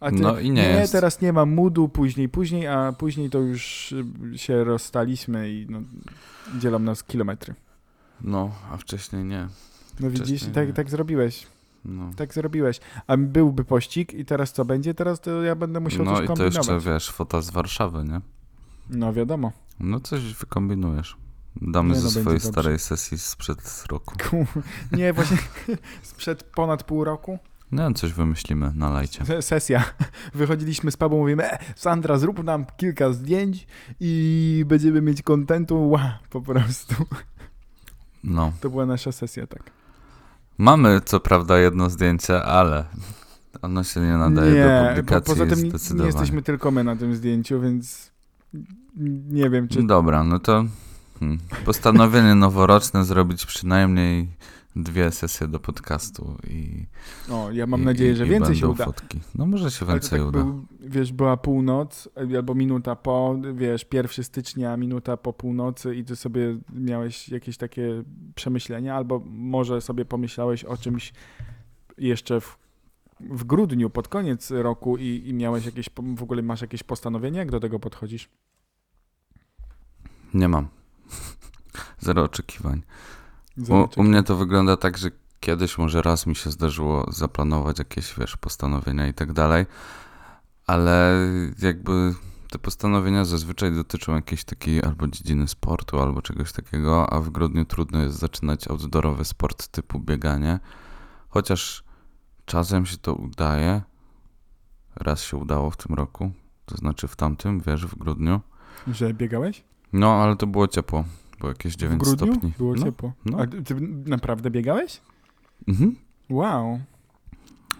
A 0.00 0.10
ty, 0.10 0.16
No 0.16 0.38
i 0.40 0.50
nie 0.50 0.62
jest. 0.68 0.92
teraz 0.92 1.20
nie 1.20 1.32
ma 1.32 1.46
moodu, 1.46 1.88
później, 1.88 2.28
później, 2.28 2.66
a 2.66 2.92
później 2.92 3.30
to 3.30 3.38
już 3.38 3.94
się 4.36 4.64
rozstaliśmy 4.64 5.50
i 5.50 5.66
no, 5.70 5.80
dzielą 6.58 6.78
nas 6.78 7.04
kilometry. 7.04 7.54
No, 8.20 8.50
a 8.72 8.76
wcześniej 8.76 9.24
nie. 9.24 9.48
No 10.00 10.10
widzisz, 10.10 10.26
Wcześniej 10.26 10.52
tak, 10.54 10.66
nie. 10.68 10.74
tak 10.74 10.90
zrobiłeś, 10.90 11.46
No, 11.84 12.10
tak 12.16 12.34
zrobiłeś. 12.34 12.80
A 13.06 13.16
byłby 13.16 13.64
pościg 13.64 14.14
i 14.14 14.24
teraz 14.24 14.52
co 14.52 14.64
będzie? 14.64 14.94
Teraz 14.94 15.20
to 15.20 15.42
ja 15.42 15.54
będę 15.56 15.80
musiał 15.80 16.04
no 16.04 16.10
coś 16.16 16.24
i 16.24 16.26
to 16.26 16.34
kombinować. 16.34 16.56
jeszcze, 16.68 16.90
wiesz, 16.92 17.10
fota 17.10 17.40
z 17.40 17.50
Warszawy, 17.50 18.04
nie? 18.04 18.20
No 18.90 19.12
wiadomo. 19.12 19.52
No 19.80 20.00
coś 20.00 20.34
wykombinujesz. 20.34 21.16
Damy 21.62 21.88
Nie, 21.94 22.00
ze 22.00 22.04
no, 22.04 22.10
swojej 22.10 22.38
dobrze. 22.40 22.48
starej 22.48 22.78
sesji 22.78 23.18
sprzed 23.18 23.84
roku. 23.90 24.14
Ku- 24.30 24.46
Nie, 24.96 25.12
właśnie 25.12 25.36
sprzed 26.02 26.42
ponad 26.42 26.82
pół 26.84 27.04
roku. 27.04 27.38
Wiem, 27.72 27.94
coś 27.94 28.12
wymyślimy 28.12 28.72
na 28.74 28.90
lajcie. 28.90 29.24
Se- 29.24 29.42
Sesja. 29.42 29.84
Wychodziliśmy 30.34 30.90
z 30.90 30.96
pubu, 30.96 31.16
mówimy, 31.18 31.50
e, 31.52 31.58
Sandra, 31.76 32.18
zrób 32.18 32.44
nam 32.44 32.66
kilka 32.76 33.12
zdjęć 33.12 33.66
i 34.00 34.64
będziemy 34.66 35.00
mieć 35.02 35.22
kontentu. 35.22 35.88
Ła, 35.90 36.18
po 36.30 36.40
prostu. 36.40 36.94
No. 38.24 38.52
To 38.60 38.70
była 38.70 38.86
nasza 38.86 39.12
sesja, 39.12 39.46
tak. 39.46 39.70
Mamy 40.58 41.00
co 41.04 41.20
prawda 41.20 41.58
jedno 41.58 41.90
zdjęcie, 41.90 42.42
ale 42.42 42.84
ono 43.62 43.84
się 43.84 44.00
nie 44.00 44.12
nadaje 44.12 44.64
do 44.64 44.68
po, 44.68 44.88
publikacji 44.88 45.34
poza 45.34 45.46
tym 45.46 45.64
nie, 45.64 46.00
nie 46.00 46.06
jesteśmy 46.06 46.42
tylko 46.42 46.70
my 46.70 46.84
na 46.84 46.96
tym 46.96 47.14
zdjęciu, 47.14 47.60
więc 47.60 48.12
nie 49.30 49.50
wiem, 49.50 49.68
czy... 49.68 49.82
Dobra, 49.82 50.24
no 50.24 50.38
to 50.38 50.64
hmm, 51.20 51.38
postanowienie 51.64 52.34
noworoczne 52.34 53.04
zrobić 53.04 53.46
przynajmniej 53.46 54.28
dwie 54.76 55.10
sesje 55.10 55.48
do 55.48 55.60
podcastu 55.60 56.36
i 56.50 56.86
O, 57.30 57.50
ja 57.50 57.66
mam 57.66 57.82
i, 57.82 57.84
nadzieję, 57.84 58.12
i, 58.12 58.16
że 58.16 58.26
i 58.26 58.28
więcej 58.28 58.54
się 58.56 58.60
będą 58.60 58.74
uda. 58.74 58.84
fotki. 58.84 59.20
No 59.34 59.46
może 59.46 59.70
się 59.70 59.86
więcej 59.86 60.18
tak 60.18 60.28
uda. 60.28 60.44
był, 60.44 60.66
wiesz, 60.80 61.12
była 61.12 61.36
północ 61.36 62.08
albo 62.36 62.54
minuta 62.54 62.96
po, 62.96 63.36
wiesz, 63.54 63.86
1 63.92 64.24
stycznia, 64.24 64.76
minuta 64.76 65.16
po 65.16 65.32
północy 65.32 65.96
i 65.96 66.04
ty 66.04 66.16
sobie 66.16 66.58
miałeś 66.72 67.28
jakieś 67.28 67.56
takie 67.56 68.02
przemyślenia, 68.34 68.94
albo 68.96 69.22
może 69.26 69.80
sobie 69.80 70.04
pomyślałeś 70.04 70.64
o 70.64 70.76
czymś 70.76 71.12
jeszcze 71.98 72.40
w, 72.40 72.58
w 73.20 73.44
grudniu, 73.44 73.90
pod 73.90 74.08
koniec 74.08 74.50
roku 74.50 74.96
i, 74.96 75.22
i 75.26 75.34
miałeś 75.34 75.66
jakieś, 75.66 75.90
w 76.16 76.22
ogóle 76.22 76.42
masz 76.42 76.60
jakieś 76.60 76.82
postanowienie, 76.82 77.38
jak 77.38 77.50
do 77.50 77.60
tego 77.60 77.80
podchodzisz? 77.80 78.28
Nie 80.34 80.48
mam. 80.48 80.68
Zero 81.98 82.22
oczekiwań. 82.22 82.82
U, 83.68 84.00
u 84.00 84.02
mnie 84.02 84.22
to 84.22 84.36
wygląda 84.36 84.76
tak, 84.76 84.98
że 84.98 85.10
kiedyś 85.40 85.78
może 85.78 86.02
raz 86.02 86.26
mi 86.26 86.36
się 86.36 86.50
zdarzyło 86.50 87.06
zaplanować 87.12 87.78
jakieś, 87.78 88.14
wiesz, 88.18 88.36
postanowienia 88.36 89.06
i 89.06 89.14
tak 89.14 89.32
dalej, 89.32 89.66
ale 90.66 91.16
jakby 91.62 92.14
te 92.50 92.58
postanowienia 92.58 93.24
zazwyczaj 93.24 93.72
dotyczą 93.72 94.14
jakiejś 94.14 94.44
takiej 94.44 94.82
albo 94.82 95.06
dziedziny 95.06 95.48
sportu, 95.48 96.00
albo 96.00 96.22
czegoś 96.22 96.52
takiego, 96.52 97.12
a 97.12 97.20
w 97.20 97.30
grudniu 97.30 97.64
trudno 97.64 98.02
jest 98.02 98.18
zaczynać 98.18 98.68
outdoorowy 98.68 99.24
sport 99.24 99.68
typu 99.68 100.00
bieganie, 100.00 100.60
chociaż 101.28 101.84
czasem 102.44 102.86
się 102.86 102.96
to 102.96 103.14
udaje. 103.14 103.82
Raz 104.96 105.22
się 105.22 105.36
udało 105.36 105.70
w 105.70 105.76
tym 105.76 105.96
roku, 105.96 106.30
to 106.66 106.76
znaczy 106.76 107.08
w 107.08 107.16
tamtym, 107.16 107.60
wiesz, 107.60 107.86
w 107.86 107.98
grudniu. 107.98 108.40
Że 108.86 109.14
biegałeś? 109.14 109.64
No, 109.92 110.12
ale 110.12 110.36
to 110.36 110.46
było 110.46 110.68
ciepło, 110.68 111.04
było 111.42 111.50
jakieś 111.50 111.76
9 111.76 112.02
w 112.02 112.04
grudniu? 112.04 112.32
stopni. 112.32 112.52
Było 112.58 112.74
no. 112.74 112.84
ciepło. 112.84 113.12
no. 113.24 113.38
A 113.38 113.46
ty, 113.46 113.74
naprawdę 114.06 114.50
biegałeś? 114.50 115.00
Mhm. 115.68 115.96
Wow. 116.30 116.80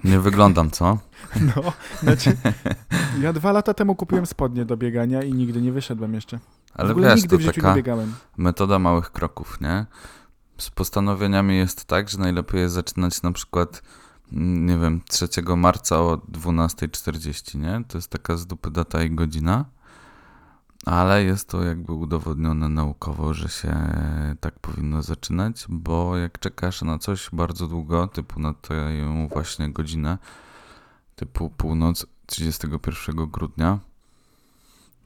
Nie 0.05 0.21
wyglądam, 0.21 0.71
co? 0.71 0.99
No, 1.57 1.73
znaczy, 2.03 2.37
ja 3.21 3.33
dwa 3.33 3.53
lata 3.53 3.75
temu 3.75 3.95
kupiłem 3.95 4.27
spodnie 4.27 4.65
do 4.65 4.77
biegania 4.77 5.23
i 5.23 5.33
nigdy 5.33 5.63
nie 5.63 5.73
wyszedłem 5.73 6.15
jeszcze. 6.15 6.39
Ale 6.75 6.95
wiesz, 6.95 7.17
nigdy 7.17 7.39
to 7.39 7.53
taka 7.53 7.75
biegałem. 7.75 8.15
metoda 8.37 8.79
małych 8.79 9.11
kroków, 9.11 9.61
nie? 9.61 9.87
Z 10.59 10.71
postanowieniami 10.71 11.57
jest 11.57 11.85
tak, 11.85 12.09
że 12.09 12.19
najlepiej 12.19 12.61
jest 12.61 12.75
zaczynać 12.75 13.23
na 13.23 13.33
przykład, 13.33 13.83
mm, 14.33 14.67
nie 14.67 14.79
wiem, 14.79 15.01
3 15.09 15.57
marca 15.57 16.01
o 16.01 16.17
12.40, 16.17 17.59
nie? 17.59 17.85
To 17.89 17.99
jest 17.99 18.09
taka 18.09 18.37
z 18.37 18.47
dupy 18.47 18.71
data 18.71 19.03
i 19.03 19.11
godzina, 19.11 19.65
ale 20.87 21.25
jest 21.25 21.49
to 21.49 21.63
jakby 21.63 21.93
udowodnione 21.93 22.69
naukowo, 22.69 23.35
że 23.35 23.49
się 23.49 23.75
tak 24.41 24.59
powinno 24.59 25.03
zaczynać, 25.03 25.65
bo 25.69 26.17
jak 26.17 26.39
czekasz 26.39 26.83
na 26.83 26.99
coś 26.99 27.29
bardzo 27.33 27.69
długo, 27.69 28.07
typu 28.07 28.41
na 28.41 28.55
tę 28.55 28.91
właśnie 29.33 29.71
godzinę, 29.73 30.19
typu 31.17 31.51
północ 31.51 32.07
31 32.27 33.17
grudnia, 33.31 33.79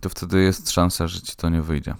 to 0.01 0.09
wtedy 0.09 0.43
jest 0.43 0.71
szansa, 0.71 1.07
że 1.07 1.21
ci 1.21 1.37
to 1.37 1.49
nie 1.49 1.63
wyjdzie. 1.63 1.95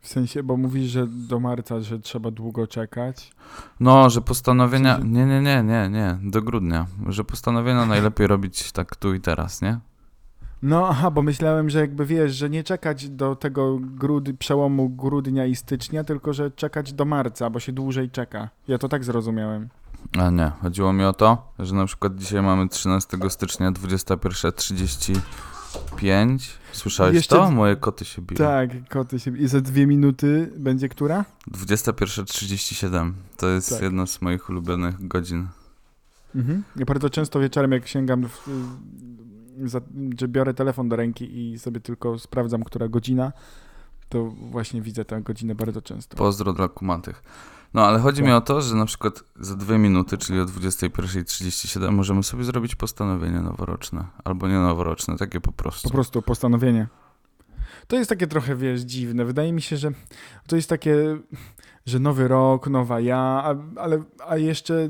W 0.00 0.08
sensie, 0.08 0.42
bo 0.42 0.56
mówisz, 0.56 0.90
że 0.90 1.06
do 1.06 1.40
marca, 1.40 1.80
że 1.80 1.98
trzeba 2.00 2.30
długo 2.30 2.66
czekać. 2.66 3.32
No, 3.80 4.10
że 4.10 4.20
postanowienia. 4.20 4.94
W 4.96 5.00
sensie- 5.00 5.12
Nie, 5.12 5.26
nie, 5.26 5.40
nie, 5.42 5.62
nie, 5.62 5.88
nie. 5.90 6.18
Do 6.30 6.42
grudnia. 6.42 6.86
Że 7.08 7.24
postanowienia 7.24 7.86
najlepiej 7.86 8.26
robić 8.26 8.72
tak 8.72 8.96
tu 8.96 9.14
i 9.14 9.20
teraz, 9.20 9.62
nie? 9.62 9.80
No 10.64 10.88
aha, 10.88 11.10
bo 11.10 11.22
myślałem, 11.22 11.70
że 11.70 11.80
jakby 11.80 12.06
wiesz, 12.06 12.34
że 12.34 12.50
nie 12.50 12.64
czekać 12.64 13.08
do 13.08 13.36
tego 13.36 13.78
grud 13.80 14.28
przełomu 14.38 14.90
grudnia 14.90 15.46
i 15.46 15.56
stycznia, 15.56 16.04
tylko 16.04 16.32
że 16.32 16.50
czekać 16.50 16.92
do 16.92 17.04
marca, 17.04 17.50
bo 17.50 17.60
się 17.60 17.72
dłużej 17.72 18.10
czeka. 18.10 18.48
Ja 18.68 18.78
to 18.78 18.88
tak 18.88 19.04
zrozumiałem. 19.04 19.68
A 20.18 20.30
nie. 20.30 20.52
Chodziło 20.62 20.92
mi 20.92 21.04
o 21.04 21.12
to, 21.12 21.52
że 21.58 21.74
na 21.74 21.86
przykład 21.86 22.16
dzisiaj 22.16 22.42
mamy 22.42 22.68
13 22.68 23.18
stycznia 23.28 23.72
21.35. 23.72 26.38
Słyszałeś 26.72 27.14
Jeszcze- 27.14 27.36
to? 27.36 27.50
Moje 27.50 27.76
koty 27.76 28.04
się 28.04 28.22
biją. 28.22 28.38
Tak, 28.38 28.70
koty 28.88 29.20
się... 29.20 29.38
I 29.38 29.48
za 29.48 29.60
dwie 29.60 29.86
minuty 29.86 30.52
będzie 30.56 30.88
która? 30.88 31.24
21.37. 31.50 33.12
To 33.36 33.48
jest 33.48 33.70
Tak. 33.70 33.82
jedna 33.82 34.06
z 34.06 34.22
moich 34.22 34.50
ulubionych 34.50 35.08
godzin. 35.08 35.46
Mhm. 36.34 36.62
Ja 36.76 36.84
bardzo 36.84 37.10
często 37.10 37.40
wieczorem, 37.40 37.72
jak 37.72 37.88
sięgam, 37.88 38.28
w, 38.28 38.48
za, 39.64 39.80
że 40.20 40.28
biorę 40.28 40.54
telefon 40.54 40.88
do 40.88 40.96
ręki 40.96 41.38
i 41.38 41.58
sobie 41.58 41.80
tylko 41.80 42.18
sprawdzam, 42.18 42.64
która 42.64 42.88
godzina, 42.88 43.32
to 44.08 44.24
właśnie 44.24 44.82
widzę 44.82 45.04
tę 45.04 45.22
godzinę 45.22 45.54
bardzo 45.54 45.82
często. 45.82 46.16
Pozdro 46.16 46.52
dla 46.52 46.68
kumatych. 46.68 47.22
No, 47.74 47.86
ale 47.86 47.98
chodzi 47.98 48.18
Tak. 48.18 48.26
mi 48.26 48.32
o 48.32 48.40
to, 48.40 48.60
że 48.60 48.74
na 48.74 48.86
przykład 48.86 49.24
za 49.40 49.54
dwie 49.56 49.78
minuty, 49.78 50.18
czyli 50.18 50.40
o 50.40 50.44
21.37 50.44 51.92
możemy 51.92 52.22
sobie 52.22 52.44
zrobić 52.44 52.74
postanowienie 52.74 53.40
noworoczne. 53.40 54.06
Albo 54.24 54.48
nie 54.48 54.54
noworoczne, 54.54 55.16
takie 55.16 55.40
po 55.40 55.52
prostu. 55.52 55.88
Po 55.88 55.94
prostu 55.94 56.22
postanowienie. 56.22 56.88
To 57.86 57.96
jest 57.96 58.10
takie 58.10 58.26
trochę, 58.26 58.56
wiesz, 58.56 58.80
dziwne. 58.80 59.24
Wydaje 59.24 59.52
mi 59.52 59.62
się, 59.62 59.76
że 59.76 59.90
to 60.46 60.56
jest 60.56 60.68
takie, 60.68 61.18
że 61.86 61.98
nowy 61.98 62.28
rok, 62.28 62.66
nowa 62.68 63.00
ja, 63.00 63.18
a, 63.18 63.54
ale 63.76 64.02
a 64.28 64.36
jeszcze. 64.36 64.88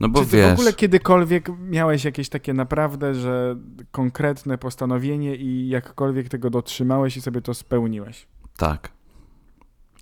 No 0.00 0.08
bo 0.08 0.20
czy 0.20 0.30
ty 0.30 0.36
wiesz, 0.36 0.50
w 0.50 0.52
ogóle 0.52 0.72
kiedykolwiek 0.72 1.48
miałeś 1.58 2.04
jakieś 2.04 2.28
takie 2.28 2.54
naprawdę, 2.54 3.14
że 3.14 3.56
konkretne 3.90 4.58
postanowienie 4.58 5.36
i 5.36 5.68
jakkolwiek 5.68 6.28
tego 6.28 6.50
dotrzymałeś 6.50 7.16
i 7.16 7.20
sobie 7.20 7.40
to 7.40 7.54
spełniłeś? 7.54 8.26
tak. 8.56 8.98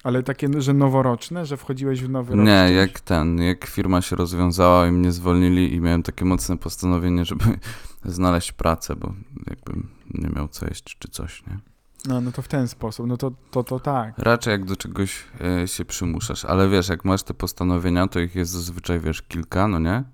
Ale 0.05 0.23
takie, 0.23 0.49
że 0.59 0.73
noworoczne, 0.73 1.47
że 1.47 1.57
wchodziłeś 1.57 2.03
w 2.03 2.09
nowy 2.09 2.37
rok? 2.37 2.47
Nie, 2.47 2.73
jak 2.73 3.00
ten, 3.00 3.38
jak 3.38 3.67
firma 3.67 4.03
się 4.03 4.17
rozwiązała 4.17 4.87
i 4.87 4.93
mnie 4.93 5.12
zwolnili 5.12 5.75
i 5.75 5.81
miałem 5.81 6.03
takie 6.03 6.25
mocne 6.25 6.59
postanowienie, 6.59 7.25
żeby 7.25 7.45
znaleźć 8.05 8.53
pracę, 8.53 8.97
bo 8.97 9.12
jakbym 9.47 9.88
nie 10.15 10.29
miał 10.29 10.49
co 10.49 10.67
jeść 10.67 10.97
czy 10.99 11.09
coś, 11.09 11.47
nie? 11.47 11.59
No, 12.06 12.20
no 12.20 12.32
to 12.32 12.42
w 12.42 12.48
ten 12.48 12.68
sposób, 12.68 13.06
no 13.06 13.16
to, 13.16 13.32
to, 13.50 13.64
to 13.64 13.80
tak. 13.80 14.14
Raczej 14.18 14.52
jak 14.52 14.64
do 14.64 14.76
czegoś 14.76 15.25
e, 15.62 15.68
się 15.68 15.84
przymuszasz, 15.84 16.44
ale 16.44 16.68
wiesz, 16.68 16.88
jak 16.88 17.04
masz 17.04 17.22
te 17.22 17.34
postanowienia, 17.34 18.08
to 18.08 18.20
ich 18.20 18.34
jest 18.34 18.50
zazwyczaj, 18.50 19.00
wiesz, 19.00 19.22
kilka, 19.22 19.68
no 19.68 19.78
nie? 19.78 20.04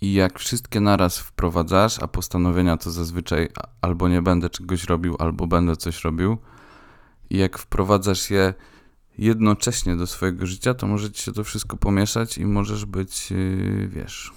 I 0.00 0.12
jak 0.12 0.38
wszystkie 0.38 0.80
naraz 0.80 1.18
wprowadzasz, 1.18 2.02
a 2.02 2.08
postanowienia 2.08 2.76
to 2.76 2.90
zazwyczaj 2.90 3.48
albo 3.80 4.08
nie 4.08 4.22
będę 4.22 4.50
czegoś 4.50 4.84
robił, 4.84 5.16
albo 5.18 5.46
będę 5.46 5.76
coś 5.76 6.04
robił, 6.04 6.38
i 7.30 7.38
jak 7.38 7.58
wprowadzasz 7.58 8.30
je 8.30 8.54
jednocześnie 9.18 9.96
do 9.96 10.06
swojego 10.06 10.46
życia, 10.46 10.74
to 10.74 10.86
może 10.86 11.10
ci 11.10 11.22
się 11.22 11.32
to 11.32 11.44
wszystko 11.44 11.76
pomieszać 11.76 12.38
i 12.38 12.46
możesz 12.46 12.84
być, 12.84 13.30
yy, 13.30 13.88
wiesz, 13.88 14.32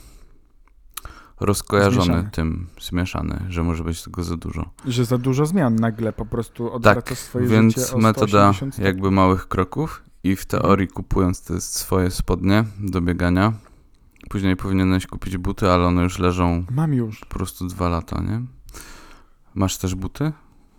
rozkojarzony 1.40 2.06
Zmieszany. 2.06 2.30
tym, 2.32 2.68
zmieszany, 2.82 3.40
że 3.50 3.64
może 3.64 3.84
być 3.84 4.04
tego 4.04 4.24
za 4.24 4.38
dużo. 4.38 4.70
Że 4.86 5.06
za 5.06 5.18
dużo 5.18 5.46
zmian 5.46 5.76
nagle 5.76 6.14
po 6.14 6.26
prostu 6.26 6.74
odwracasz 6.74 7.04
Tak, 7.10 7.18
swoje 7.18 7.48
więc 7.48 7.76
życie 7.76 7.94
o 7.94 7.98
metoda 7.98 8.28
180 8.54 8.74
stopni. 8.74 8.86
jakby 8.86 9.12
małych 9.12 9.48
kroków 9.48 10.04
i 10.24 10.36
w 10.36 10.46
teorii 10.46 10.88
kupując 10.88 11.44
te 11.44 11.62
swoje 11.62 12.12
spodnie 12.12 12.64
do 12.80 13.02
biegania, 13.02 13.54
później 14.30 14.56
powinieneś 14.56 15.08
kupić 15.08 15.38
buty, 15.38 15.72
ale 15.72 15.86
one 15.86 16.04
już 16.04 16.20
leżą 16.20 16.66
Mam 16.72 16.94
już. 16.94 17.20
po 17.20 17.26
prostu 17.26 17.68
dwa 17.68 17.90
lata, 17.90 18.22
nie? 18.22 18.42
Masz 19.56 19.78
też 19.78 19.96
buty? 19.96 20.32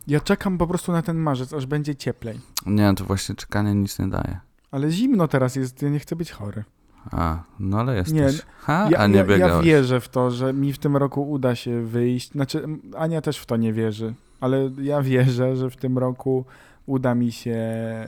Ja 0.06 0.20
czekam 0.20 0.58
po 0.58 0.66
prostu 0.66 0.92
na 0.92 1.02
ten 1.02 1.16
marzec, 1.18 1.52
aż 1.52 1.66
będzie 1.66 1.94
cieplej. 1.96 2.40
Nie, 2.66 2.94
to 2.94 3.04
właśnie 3.04 3.34
czekanie 3.34 3.74
nic 3.74 3.98
nie 3.98 4.08
daje. 4.08 4.40
Ale 4.70 4.90
zimno 4.90 5.28
teraz 5.28 5.56
jest, 5.56 5.82
ja 5.82 5.88
nie 5.88 5.98
chcę 5.98 6.16
być 6.16 6.32
chory. 6.32 6.64
A, 7.10 7.42
no 7.60 7.80
ale 7.80 7.96
jesteś. 7.96 8.14
Nie, 8.14 8.28
ha, 8.58 8.88
Ja, 8.90 8.98
a 8.98 9.06
nie 9.06 9.14
ja, 9.16 9.20
ja 9.22 9.26
biegałeś. 9.28 9.66
wierzę 9.66 10.00
w 10.00 10.08
to, 10.08 10.30
że 10.30 10.52
mi 10.52 10.72
w 10.72 10.78
tym 10.78 10.96
roku 10.96 11.30
uda 11.30 11.54
się 11.54 11.82
wyjść. 11.82 12.30
Znaczy, 12.30 12.64
Ania 12.96 13.20
też 13.20 13.38
w 13.38 13.46
to 13.46 13.56
nie 13.56 13.72
wierzy, 13.72 14.14
ale 14.40 14.70
ja 14.82 15.02
wierzę, 15.02 15.56
że 15.56 15.70
w 15.70 15.76
tym 15.76 15.98
roku 15.98 16.44
uda 16.86 17.14
mi 17.14 17.32
się 17.32 17.56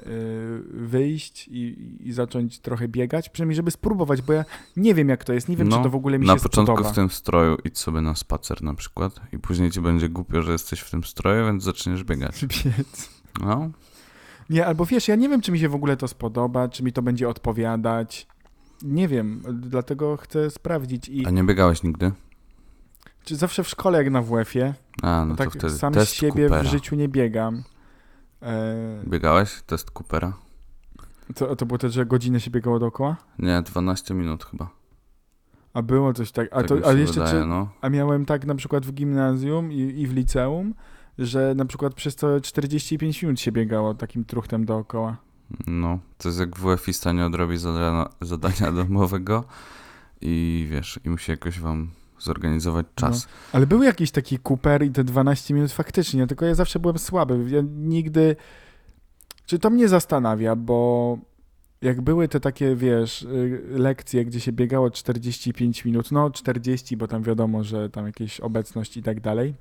y, 0.06 0.62
wyjść 0.72 1.48
i, 1.48 1.76
i 2.00 2.12
zacząć 2.12 2.58
trochę 2.58 2.88
biegać, 2.88 3.28
przynajmniej 3.28 3.56
żeby 3.56 3.70
spróbować, 3.70 4.22
bo 4.22 4.32
ja 4.32 4.44
nie 4.76 4.94
wiem 4.94 5.08
jak 5.08 5.24
to 5.24 5.32
jest, 5.32 5.48
nie 5.48 5.56
wiem 5.56 5.68
No, 5.68 5.76
czy 5.76 5.82
to 5.82 5.90
w 5.90 5.94
ogóle 5.94 6.18
mi 6.18 6.26
Na 6.26 6.34
się 6.36 6.40
początku 6.42 6.74
spodoba. 6.74 6.92
w 6.92 6.94
tym 6.94 7.10
stroju 7.10 7.56
idź 7.64 7.78
sobie 7.78 8.00
na 8.00 8.14
spacer 8.14 8.62
na 8.62 8.74
przykład 8.74 9.20
i 9.32 9.38
później 9.38 9.70
ci 9.70 9.80
będzie 9.80 10.08
głupio, 10.08 10.42
że 10.42 10.52
jesteś 10.52 10.80
w 10.80 10.90
tym 10.90 11.04
stroju, 11.04 11.44
więc 11.46 11.62
zaczniesz 11.64 12.04
biegać. 12.04 12.44
Biec. 12.64 13.10
No, 13.40 13.70
Nie, 14.50 14.66
albo 14.66 14.86
wiesz, 14.86 15.08
ja 15.08 15.16
nie 15.16 15.28
wiem 15.28 15.40
czy 15.40 15.52
mi 15.52 15.58
się 15.58 15.68
w 15.68 15.74
ogóle 15.74 15.96
to 15.96 16.08
spodoba, 16.08 16.68
czy 16.68 16.82
mi 16.84 16.92
to 16.92 17.02
będzie 17.02 17.28
odpowiadać. 17.28 18.26
Nie 18.83 19.09
wiem, 19.09 19.42
dlatego 19.52 20.16
chcę 20.16 20.50
sprawdzić 20.50 21.09
i 21.09 21.26
a 21.26 21.30
nie 21.30 21.45
biegałeś 21.45 21.83
nigdy? 21.83 22.12
czy 23.25 23.37
zawsze 23.37 23.64
w 23.64 23.68
szkole 23.68 23.99
jak 23.99 24.11
na 24.11 24.23
WF-ie, 24.23 24.75
A, 25.02 25.06
no 25.06 25.26
no 25.26 25.37
to 25.37 25.45
tak 25.45 25.50
wtedy 25.50 25.78
sam 25.78 25.95
z 25.95 25.97
test 25.97 26.12
siebie 26.12 26.49
Coopera. 26.49 26.62
w 26.62 26.73
życiu 26.73 26.97
nie 26.97 27.09
biegam. 27.09 27.62
E, 28.42 29.02
Biegałeś? 29.06 29.62
Test 29.62 29.90
Coopera? 29.90 30.33
to, 31.35 31.56
to 31.56 31.66
było 31.66 31.78
to, 31.78 31.90
że 31.90 32.06
godzinę 32.06 32.40
się 32.40 32.50
biegało 32.50 32.78
dookoła? 32.78 33.16
Nie, 33.38 33.62
12 33.62 34.14
minut 34.14 34.45
chyba. 34.45 34.71
A 35.75 35.83
było 35.83 36.12
coś 36.12 36.33
tak. 36.33 36.49
A, 36.52 36.56
tak 36.56 36.66
to, 36.66 36.75
mi 36.75 36.80
się 36.83 36.88
a 36.88 36.92
jeszcze 36.92 37.21
wydaje, 37.21 37.40
czy, 37.40 37.47
no. 37.47 37.68
A 37.80 37.88
miałem 37.88 38.26
tak 38.26 38.47
na 38.47 38.54
przykład 38.54 38.87
w 38.87 38.92
gimnazjum 38.92 39.73
i, 39.73 39.78
i 39.78 40.06
w 40.06 40.12
liceum, 40.12 40.75
że 41.18 41.54
na 41.56 41.64
przykład 41.64 41.95
przez 41.95 42.16
całe 42.16 42.40
45 42.40 43.23
minut 43.23 43.40
się 43.40 43.52
biegało 43.52 43.95
takim 43.95 44.25
truchtem 44.25 44.64
dookoła. 44.64 45.16
No, 45.66 45.98
to 46.18 46.28
jest 46.28 46.40
jak 46.40 46.56
WF-ista 46.56 47.12
nie 47.12 47.26
odrobi 47.26 47.58
zadania, 47.58 48.08
zadania 48.20 48.72
domowego 48.72 49.44
i 50.20 50.66
wiesz, 50.70 51.00
i 51.04 51.10
musi 51.10 51.30
jakoś 51.30 51.60
wam 51.60 51.90
zorganizować 52.18 52.86
czas. 52.94 53.28
Ale 53.52 53.66
był 53.66 53.82
jakiś 53.82 54.10
taki 54.10 54.38
Cooper 54.48 54.82
i 54.82 54.90
te 54.90 55.04
12 55.04 55.54
minut 55.54 55.72
faktycznie, 55.72 56.26
tylko 56.26 56.44
ja 56.44 56.54
zawsze 56.54 56.78
byłem 56.78 56.98
słaby. 56.98 57.50
Ja 57.50 57.62
nigdy... 57.76 58.36
Czy 59.46 59.58
to 59.58 59.70
mnie 59.70 59.88
zastanawia, 59.88 60.56
bo 60.56 61.18
jak 61.82 62.00
były 62.00 62.28
te 62.28 62.40
takie, 62.40 62.76
wiesz, 62.76 63.22
y, 63.22 63.62
lekcje, 63.68 64.24
gdzie 64.24 64.40
się 64.40 64.52
biegało 64.52 64.90
45 64.90 65.84
minut, 65.84 66.12
no 66.12 66.30
40, 66.30 66.96
bo 66.96 67.08
tam 67.08 67.22
wiadomo, 67.22 67.64
że 67.64 67.90
tam 67.90 68.06
jakieś 68.06 68.40
obecność 68.40 68.96
i 68.96 69.02
tak 69.02 69.20
dalej, 69.20 69.54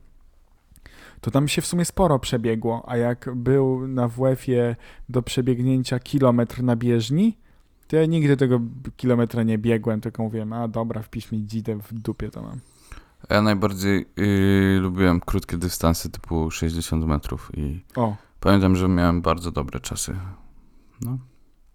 to 1.22 1.32
tam 1.32 1.48
się 1.48 1.62
w 1.62 1.66
sumie 1.66 1.86
sporo 1.86 2.20
przebiegło, 2.20 2.84
a 2.88 2.98
jak 2.98 3.30
był 3.36 3.88
na 3.88 4.08
WF-ie 4.08 4.76
do 5.10 5.22
przebiegnięcia 5.22 6.00
kilometr 6.00 6.64
na 6.64 6.76
bieżni, 6.76 7.38
to 7.88 7.96
ja 7.96 8.06
nigdy 8.06 8.38
tego 8.38 8.62
kilometra 8.98 9.44
nie 9.44 9.58
biegłem, 9.58 10.02
tylko 10.02 10.24
mówiłem, 10.24 10.54
a 10.54 10.68
dobra, 10.68 11.02
wpisz 11.02 11.32
mi 11.32 11.46
dzidę, 11.46 11.80
w 11.80 11.94
dupie 11.94 12.30
to 12.30 12.42
mam. 12.42 12.60
Ja 13.30 13.42
najbardziej 13.42 14.06
yy, 14.18 14.80
lubiłem 14.80 15.20
krótkie 15.20 15.58
dystanse 15.58 16.10
typu 16.10 16.52
60 16.52 17.06
metrów 17.06 17.52
i 17.58 17.84
O, 17.96 18.16
pamiętam, 18.40 18.76
że 18.76 18.88
miałem 18.88 19.22
bardzo 19.22 19.52
dobre 19.52 19.80
czasy. 19.80 20.16
No, 21.02 21.18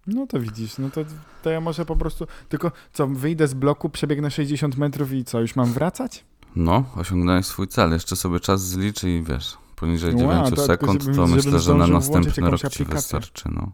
No 0.06 0.26
to 0.26 0.40
widzisz, 0.40 0.78
no 0.78 0.90
to, 0.90 1.00
to 1.42 1.50
ja 1.50 1.60
może 1.60 1.84
po 1.86 1.96
prostu. 1.96 2.26
Tylko 2.48 2.72
co, 2.92 3.06
wyjdę 3.06 3.48
z 3.48 3.54
bloku, 3.54 3.90
przebiegnę 3.90 4.30
60 4.30 4.76
metrów 4.76 5.12
i 5.12 5.24
co, 5.24 5.40
już 5.40 5.56
mam 5.56 5.72
wracać? 5.72 6.24
No 6.56 6.84
osiągnąłeś 6.96 7.46
swój 7.46 7.68
cel. 7.68 7.90
Jeszcze 7.92 8.16
sobie 8.16 8.40
czas 8.40 8.66
zliczy 8.68 9.10
i 9.10 9.22
wiesz, 9.22 9.58
poniżej 9.76 10.14
Wow, 10.14 10.28
9 10.44 10.50
to 10.56 10.66
sekund, 10.66 11.04
to 11.06 11.12
żebym 11.12 11.30
myślę, 11.30 11.60
że 11.60 11.74
na 11.74 11.86
następny 11.86 12.50
rok 12.50 12.60
ci 12.60 12.66
aplikację. 12.66 12.94
wystarczy. 12.94 13.48
No. 13.52 13.72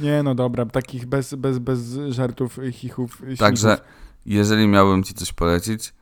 Nie, 0.00 0.22
no 0.22 0.34
dobra, 0.34 0.66
takich 0.66 1.06
bez, 1.06 1.34
bez, 1.34 1.58
bez 1.58 1.98
żartów, 2.08 2.58
chichów, 2.72 3.22
Także 3.38 3.68
śmigów. 3.68 3.84
jeżeli 4.26 4.68
miałbym 4.68 5.04
ci 5.04 5.14
coś 5.14 5.32
polecić, 5.32 5.94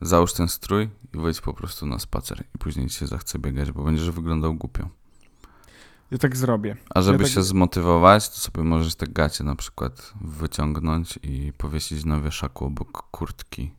załóż 0.00 0.32
ten 0.32 0.48
strój 0.48 0.88
i 1.14 1.18
wejdź 1.18 1.40
po 1.40 1.54
prostu 1.54 1.86
na 1.86 1.98
spacer 1.98 2.44
i 2.54 2.58
później 2.58 2.88
ci 2.88 2.96
się 2.98 3.06
zachce 3.06 3.38
biegać, 3.38 3.72
bo 3.72 3.82
będziesz 3.84 4.10
wyglądał 4.10 4.54
głupio. 4.54 4.88
Ja 6.10 6.18
tak 6.18 6.36
zrobię. 6.36 6.76
A 6.94 7.02
żeby 7.02 7.24
tak- 7.24 7.32
się 7.32 7.42
zmotywować, 7.42 8.28
to 8.28 8.36
sobie 8.36 8.62
możesz 8.64 8.94
te 8.94 9.06
gacie 9.06 9.44
na 9.44 9.56
przykład 9.56 10.12
wyciągnąć 10.20 11.18
i 11.22 11.52
powiesić 11.58 12.04
na 12.04 12.20
wieszaku 12.20 12.64
obok 12.64 13.02
kurtki. 13.10 13.72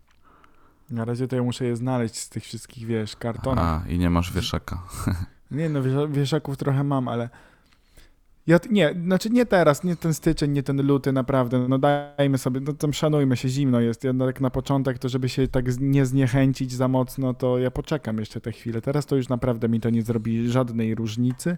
Na 0.89 1.06
razie 1.06 1.27
to 1.27 1.36
ja 1.36 1.44
muszę 1.44 1.65
je 1.65 1.75
znaleźć 1.75 2.15
z 2.15 2.30
tych 2.30 2.44
wszystkich, 2.44 2.86
wiesz, 2.88 3.15
kartonów. 3.15 3.63
A, 3.63 3.84
i 3.89 3.98
nie 3.98 4.10
masz 4.10 4.34
wieszaka. 4.34 4.84
Nie 5.51 5.70
no, 5.70 5.82
wiesza- 5.84 6.12
wieszaków 6.12 6.58
trochę 6.58 6.84
mam, 6.84 7.08
ale... 7.08 7.30
Ja, 8.48 8.60
nie, 8.70 8.96
znaczy 9.06 9.30
nie 9.30 9.46
teraz, 9.46 9.84
nie 9.84 9.96
ten 9.96 10.13
styczeń, 10.13 10.51
nie 10.51 10.63
ten 10.63 10.88
luty, 10.88 11.12
naprawdę, 11.12 11.68
no 11.68 11.80
dajmy 11.80 12.38
sobie, 12.38 12.60
no 12.60 12.74
tam 12.74 12.94
szanujmy 12.94 13.38
się, 13.38 13.50
zimno 13.50 13.80
jest, 13.80 14.04
ja 14.04 14.13
tak 14.13 14.42
na 14.42 14.50
początek, 14.50 15.00
to 15.00 15.10
żeby 15.10 15.30
się 15.30 15.48
tak 15.48 15.65
nie 15.80 16.06
zniechęcić 16.06 16.71
za 16.71 16.88
mocno, 16.88 17.34
to 17.34 17.58
ja 17.58 17.71
poczekam 17.71 18.17
jeszcze 18.17 18.41
tę 18.41 18.52
chwilę. 18.52 18.82
Teraz 18.82 19.06
to 19.06 19.15
już 19.15 19.30
naprawdę 19.30 19.69
mi 19.69 19.80
to 19.80 19.89
nie 19.89 20.02
zrobi 20.02 20.52
żadnej 20.52 20.95
różnicy. 20.95 21.58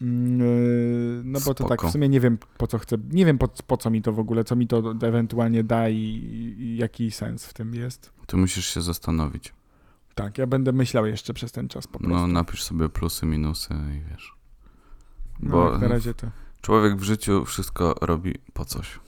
Mm, 0.00 0.40
yy, 0.40 1.22
No 1.24 1.40
bo 1.46 1.54
to 1.54 1.68
tak, 1.68 1.82
w 1.82 1.90
sumie 1.90 2.08
nie 2.08 2.20
wiem 2.20 2.38
po 2.58 2.66
co 2.66 2.78
chcę, 2.78 2.96
nie 3.10 3.26
wiem 3.26 3.38
po, 3.38 3.48
po 3.66 3.76
co 3.76 3.90
mi 3.90 4.02
to 4.02 4.12
w 4.12 4.18
ogóle, 4.18 4.44
co 4.44 4.56
mi 4.56 4.66
to 4.66 4.94
ewentualnie 5.02 5.64
da 5.64 5.88
i, 5.88 5.96
i 6.58 6.76
jaki 6.76 7.10
sens 7.10 7.46
w 7.46 7.54
tym 7.54 7.74
jest. 7.74 8.12
Tu 8.26 8.38
musisz 8.38 8.66
się 8.74 8.80
zastanowić. 8.82 9.52
Tak, 10.14 10.38
ja 10.38 10.46
będę 10.46 10.72
myślał 10.72 11.06
jeszcze 11.06 11.34
przez 11.34 11.52
ten 11.52 11.68
czas 11.68 11.86
po 11.86 11.98
prostu. 11.98 12.16
No, 12.16 12.26
napisz 12.26 12.62
sobie 12.62 12.88
plusy, 12.88 13.26
minusy 13.26 13.74
i 13.74 14.10
wiesz. 14.10 14.34
No, 15.40 15.50
Bo 15.50 15.70
jak 15.72 15.80
na 15.80 15.88
razie 15.88 16.14
to. 16.14 16.26
człowiek 16.60 16.96
w 16.96 17.02
życiu 17.02 17.44
wszystko 17.44 17.94
robi 18.00 18.34
po 18.52 18.64
coś. 18.64 19.00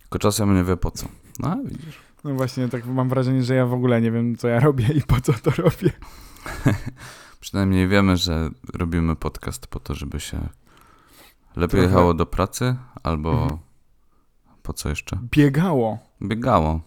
Tylko 0.00 0.18
czasem 0.18 0.54
nie 0.54 0.64
wie 0.64 0.76
po 0.76 0.90
co. 0.90 1.08
No, 1.38 1.56
widzisz. 1.64 1.98
No 2.24 2.34
właśnie, 2.34 2.68
tak 2.68 2.86
mam 2.86 3.08
wrażenie, 3.08 3.42
że 3.42 3.54
ja 3.54 3.66
w 3.66 3.72
ogóle 3.72 4.00
nie 4.00 4.10
wiem, 4.10 4.36
co 4.36 4.48
ja 4.48 4.60
robię 4.60 4.86
i 4.94 5.02
po 5.02 5.20
co 5.20 5.32
to 5.32 5.50
robię. 5.50 5.90
Przynajmniej 7.40 7.88
wiemy, 7.88 8.16
że 8.16 8.50
robimy 8.74 9.16
podcast 9.16 9.66
po 9.66 9.80
to, 9.80 9.94
żeby 9.94 10.20
się 10.20 10.48
lepiej 11.56 11.68
Trochę- 11.80 11.86
jechało 11.86 12.14
do 12.14 12.26
pracy, 12.26 12.76
albo 13.02 13.42
Mhm. 13.42 13.60
po 14.62 14.72
co 14.72 14.88
jeszcze? 14.88 15.18
Biegało. 15.30 15.98
Biegało. 16.22 16.80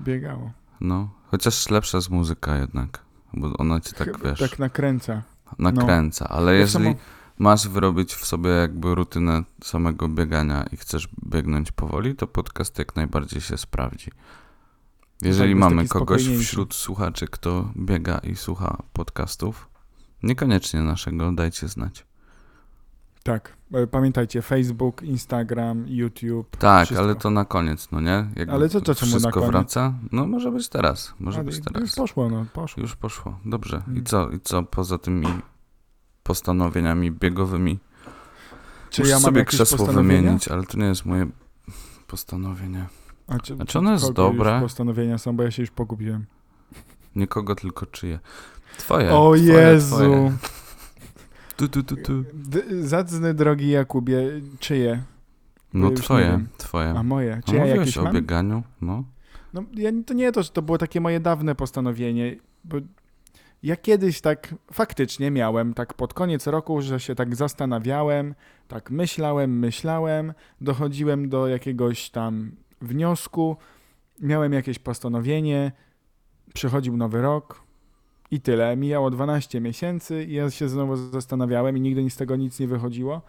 Biegało. 0.00 0.52
No, 0.80 1.10
chociaż 1.26 1.70
lepsza 1.70 1.98
jest 1.98 2.10
muzyka 2.10 2.56
jednak, 2.56 3.02
bo 3.32 3.52
ona 3.58 3.80
ci 3.80 3.92
tak, 3.94 4.06
Chyba 4.16 4.30
wiesz, 4.30 4.38
Tak 4.50 4.58
nakręca. 4.58 5.22
nakręca, 5.58 6.28
ale 6.28 6.52
Tak 6.52 6.60
jeżeli 6.60 6.84
samo- 6.84 6.96
masz 7.38 7.68
wyrobić 7.68 8.14
w 8.14 8.26
sobie 8.26 8.50
jakby 8.50 8.94
rutynę 8.94 9.42
samego 9.64 10.08
biegania 10.08 10.64
i 10.72 10.76
chcesz 10.76 11.08
biegnąć 11.26 11.72
powoli, 11.72 12.16
to 12.16 12.26
podcast 12.26 12.78
jak 12.78 12.96
najbardziej 12.96 13.40
się 13.40 13.58
sprawdzi. 13.58 14.10
Jeżeli 15.22 15.50
jest 15.50 15.60
mamy 15.60 15.88
kogoś 15.88 16.28
wśród 16.28 16.74
słuchaczy, 16.74 17.26
kto 17.28 17.68
biega 17.76 18.18
i 18.18 18.36
słucha 18.36 18.82
podcastów, 18.92 19.69
niekoniecznie 20.22 20.80
naszego, 20.80 21.32
dajcie 21.32 21.68
znać. 21.68 22.06
Tak. 23.22 23.56
E, 23.74 23.86
Pamiętajcie, 23.86 24.42
Facebook, 24.42 25.02
Instagram, 25.02 25.84
YouTube. 25.88 26.56
Tak, 26.56 26.86
wszystko. 26.86 27.04
ale 27.04 27.14
to 27.14 27.30
na 27.30 27.44
koniec, 27.44 27.88
no 27.92 28.00
nie? 28.00 28.26
Jakby 28.36 28.52
Ale 28.52 28.68
co 28.68 28.80
to 28.80 28.94
czemu 28.94 29.10
na 29.12 29.18
wszystko 29.18 29.32
koniec? 29.40 29.50
wraca? 29.50 29.94
No 30.12 30.26
może 30.26 30.50
być 30.52 30.68
teraz, 30.68 31.14
może 31.20 31.36
Ale 31.38 31.44
być 31.44 31.56
Już 31.56 31.64
teraz. 31.64 31.94
poszło, 31.94 32.28
no, 32.30 32.46
poszło. 32.52 32.80
Już 32.82 32.96
poszło, 32.96 33.38
dobrze. 33.44 33.82
I 33.86 33.90
Mm. 33.90 34.04
co, 34.04 34.30
i 34.30 34.40
co 34.40 34.62
poza 34.62 34.98
tymi 34.98 35.26
postanowieniami 36.22 37.10
biegowymi? 37.12 37.78
Czy 38.90 39.02
Muszę 39.02 39.10
ja 39.10 39.16
mam 39.16 39.22
sobie 39.22 39.44
krzesło 39.44 39.86
wymienić, 39.86 40.48
ale 40.48 40.62
to 40.62 40.78
nie 40.78 40.84
jest 40.86 41.06
moje 41.06 41.26
postanowienie. 42.06 42.86
A 43.28 43.38
czy, 43.38 43.56
Znaczy 43.56 43.78
ono 43.78 43.92
jest 43.92 44.04
już 44.04 44.14
dobre. 44.14 44.60
postanowienia 44.60 45.18
są, 45.18 45.36
bo 45.36 45.42
ja 45.42 45.50
się 45.50 45.62
już 45.62 45.70
pogubiłem. 45.70 46.26
Nikogo, 47.16 47.54
tylko 47.54 47.86
czyje. 47.86 48.18
Twoje. 48.78 49.10
o 49.10 49.34
twoje, 49.34 49.42
Jezu! 49.52 49.96
Twoje. 49.96 50.32
Tu, 51.56 51.68
tu, 51.68 51.82
tu, 51.82 51.96
tu. 51.96 52.24
Zacny 52.80 53.34
drogi 53.34 53.70
Jakubie, 53.70 54.22
czyje? 54.60 55.02
No 55.74 55.90
już 55.90 56.00
twoje, 56.00 56.40
twoje. 56.58 56.90
A 56.90 57.02
moje? 57.02 57.40
Czy 57.44 57.52
No, 57.52 57.58
ja 57.58 57.64
mówiłeś 57.64 57.78
jakieś 57.78 57.98
o 57.98 58.02
mam? 58.02 58.12
bieganiu, 58.14 58.62
no. 58.80 59.04
No 59.54 59.64
ja, 59.74 59.90
to 60.06 60.14
nie 60.14 60.32
to, 60.32 60.42
że 60.42 60.50
to 60.50 60.62
było 60.62 60.78
takie 60.78 61.00
moje 61.00 61.20
dawne 61.20 61.54
postanowienie, 61.54 62.36
bo 62.64 62.76
ja 63.62 63.76
kiedyś 63.76 64.20
tak 64.20 64.54
faktycznie 64.72 65.30
miałem, 65.30 65.74
tak 65.74 65.94
pod 65.94 66.14
koniec 66.14 66.46
roku, 66.46 66.82
że 66.82 67.00
się 67.00 67.14
tak 67.14 67.36
zastanawiałem, 67.36 68.34
tak 68.68 68.90
myślałem, 68.90 69.58
myślałem, 69.58 70.32
dochodziłem 70.60 71.28
do 71.28 71.48
jakiegoś 71.48 72.10
tam 72.10 72.52
wniosku, 72.80 73.56
miałem 74.20 74.52
jakieś 74.52 74.78
postanowienie, 74.78 75.72
przychodził 76.54 76.96
nowy 76.96 77.22
rok 77.22 77.62
i 78.30 78.40
tyle. 78.40 78.76
Mijało 78.76 79.10
12 79.10 79.60
miesięcy 79.60 80.24
i 80.24 80.32
ja 80.32 80.50
się 80.50 80.68
znowu 80.68 80.96
zastanawiałem 80.96 81.76
i 81.76 81.80
nigdy 81.80 82.10
z 82.10 82.16
tego 82.16 82.36
nic 82.36 82.60
nie 82.60 82.68
wychodziło. 82.68 83.22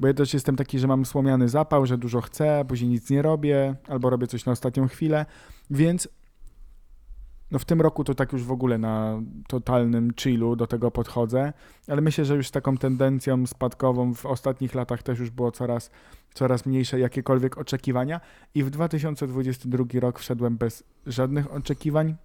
Bo 0.00 0.06
ja 0.06 0.14
też 0.14 0.34
jestem 0.34 0.56
taki, 0.56 0.78
że 0.78 0.86
mam 0.86 1.06
słomiany 1.06 1.48
zapał, 1.48 1.86
że 1.86 1.98
dużo 1.98 2.20
chcę, 2.20 2.64
później 2.68 2.90
nic 2.90 3.10
nie 3.10 3.22
robię, 3.22 3.74
albo 3.88 4.10
robię 4.10 4.26
coś 4.26 4.46
na 4.46 4.52
ostatnią 4.52 4.88
chwilę. 4.88 5.26
Więc 5.70 6.08
no 7.50 7.58
w 7.58 7.64
tym 7.64 7.80
roku 7.80 8.04
to 8.04 8.14
tak 8.14 8.32
już 8.32 8.44
w 8.44 8.52
ogóle 8.52 8.78
na 8.78 9.22
totalnym 9.48 10.14
chillu 10.20 10.56
do 10.56 10.66
tego 10.66 10.90
podchodzę, 10.90 11.52
ale 11.88 12.00
myślę, 12.00 12.24
że 12.24 12.36
już 12.36 12.48
z 12.48 12.50
taką 12.50 12.76
tendencją 12.76 13.46
spadkową 13.46 14.14
w 14.14 14.26
ostatnich 14.26 14.74
latach 14.74 15.02
też 15.02 15.18
już 15.18 15.30
było 15.30 15.52
coraz, 15.52 15.90
coraz 16.34 16.66
mniejsze 16.66 17.00
jakiekolwiek 17.00 17.58
oczekiwania 17.58 18.20
i 18.54 18.64
w 18.64 18.70
2022 18.70 19.84
rok 20.00 20.18
wszedłem 20.18 20.56
bez 20.56 20.84
żadnych 21.06 21.52
oczekiwań 21.52 22.16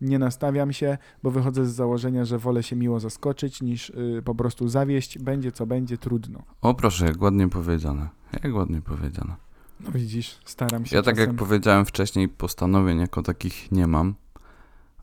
Nie 0.00 0.18
nastawiam 0.18 0.72
się, 0.72 0.98
bo 1.22 1.30
wychodzę 1.30 1.66
z 1.66 1.74
założenia, 1.74 2.24
że 2.24 2.38
wolę 2.38 2.62
się 2.62 2.76
miło 2.76 3.00
zaskoczyć 3.00 3.62
niż 3.62 3.90
y, 3.90 4.22
po 4.24 4.34
prostu 4.34 4.68
zawieść. 4.68 5.18
Będzie 5.18 5.52
co 5.52 5.66
będzie, 5.66 5.98
trudno. 5.98 6.42
O 6.62 6.74
proszę, 6.74 7.06
jak 7.06 7.22
ładnie 7.22 7.48
powiedziane. 7.48 8.08
Jak 8.44 8.54
ładnie 8.54 8.82
powiedziane. 8.82 9.36
No 9.80 9.90
widzisz, 9.90 10.38
staram 10.44 10.86
się. 10.86 10.96
Ja 10.96 11.02
tak 11.02 11.18
jak 11.18 11.34
powiedziałem 11.36 11.84
wcześniej, 11.86 12.28
postanowień 12.28 12.98
jako 13.00 13.22
takich 13.22 13.72
nie 13.72 13.86
mam. 13.86 14.14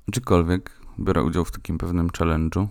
Aczkolwiek 0.09 0.71
biorę 0.99 1.23
udział 1.23 1.45
w 1.45 1.51
takim 1.51 1.77
pewnym 1.77 2.07
challenge'u. 2.07 2.67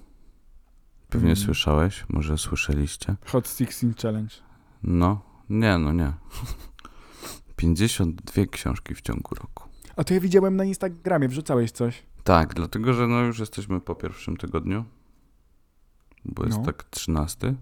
Pewnie 1.09 1.31
Mm. 1.33 1.37
słyszałeś, 1.45 2.05
może 2.09 2.39
słyszeliście. 2.39 3.17
Hot 3.27 3.49
16 3.49 4.03
Challenge. 4.03 4.35
No, 4.83 5.23
nie, 5.51 5.79
no 5.79 5.93
nie. 5.93 6.13
52 7.57 8.47
książki 8.51 8.95
w 8.95 9.01
ciągu 9.01 9.35
roku. 9.35 9.65
A 9.97 10.05
to 10.05 10.15
ja 10.15 10.21
widziałem 10.21 10.57
na 10.57 10.65
Instagramie, 10.65 11.29
wrzucałeś 11.29 11.71
coś. 11.71 12.03
Tak, 12.27 12.55
dlatego 12.55 12.93
że 12.93 13.07
no 13.07 13.21
już 13.21 13.39
jesteśmy 13.39 13.81
po 13.81 13.95
pierwszym 13.95 14.37
tygodniu, 14.37 14.85
bo 16.25 16.45
jest 16.45 16.59
No. 16.59 16.65
tak 16.65 16.85
13. 16.85 17.55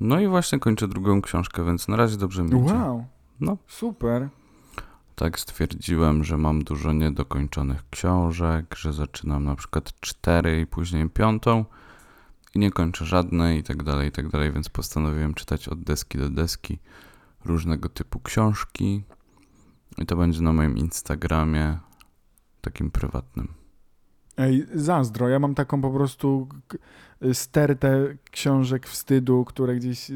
No 0.00 0.20
i 0.20 0.28
właśnie 0.28 0.58
kończę 0.58 0.88
drugą 0.88 1.22
książkę, 1.22 1.64
więc 1.64 1.88
na 1.88 1.96
razie 1.96 2.16
dobrze 2.16 2.42
mi 2.42 2.48
idzie. 2.48 2.74
Wow. 2.74 3.04
No. 3.40 3.56
Super. 3.68 4.28
Tak 5.14 5.40
stwierdziłem, 5.40 6.24
że 6.24 6.38
mam 6.38 6.64
dużo 6.64 6.92
niedokończonych 6.92 7.90
książek, 7.90 8.74
że 8.78 8.92
zaczynam 8.92 9.44
na 9.44 9.56
przykład 9.56 10.00
cztery 10.00 10.60
i 10.60 10.66
później 10.66 11.10
piątą 11.10 11.64
i 12.54 12.58
nie 12.58 12.70
kończę 12.70 13.04
żadnej 13.04 13.58
i 13.58 13.62
tak 13.62 13.82
dalej, 13.82 14.08
i 14.08 14.12
tak 14.12 14.28
dalej, 14.28 14.52
więc 14.52 14.68
postanowiłem 14.68 15.34
czytać 15.34 15.68
od 15.68 15.82
deski 15.82 16.18
do 16.18 16.30
deski 16.30 16.78
różnego 17.44 17.88
typu 17.88 18.20
książki 18.20 19.02
i 19.98 20.06
to 20.06 20.16
będzie 20.16 20.42
na 20.42 20.52
moim 20.52 20.78
Instagramie 20.78 21.78
takim 22.60 22.90
prywatnym. 22.90 23.61
Ej, 24.42 24.66
zazdro. 24.74 25.28
Ja 25.28 25.38
mam 25.38 25.54
taką 25.54 25.82
po 25.82 25.90
prostu 25.90 26.48
stertę 27.32 28.16
książek 28.30 28.86
wstydu, 28.86 29.44
które 29.44 29.76
gdzieś 29.76 30.10
y, 30.10 30.14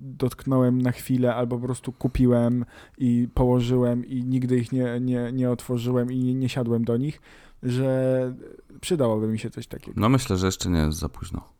dotknąłem 0.00 0.82
na 0.82 0.92
chwilę 0.92 1.34
albo 1.34 1.58
po 1.58 1.66
prostu 1.66 1.92
kupiłem 1.92 2.64
i 2.98 3.28
położyłem 3.34 4.06
i 4.06 4.24
nigdy 4.24 4.56
ich 4.58 4.72
nie, 4.72 5.00
nie, 5.00 5.32
nie 5.32 5.50
otworzyłem 5.50 6.12
i 6.12 6.18
nie, 6.18 6.34
nie 6.34 6.48
siadłem 6.48 6.84
do 6.84 6.96
nich, 6.96 7.20
że 7.62 8.34
przydałoby 8.80 9.28
mi 9.28 9.38
się 9.38 9.50
coś 9.50 9.66
takiego. 9.66 10.00
No 10.00 10.08
myślę, 10.08 10.36
że 10.36 10.46
jeszcze 10.46 10.70
nie 10.70 10.78
jest 10.78 10.98
za 10.98 11.08
późno. 11.08 11.56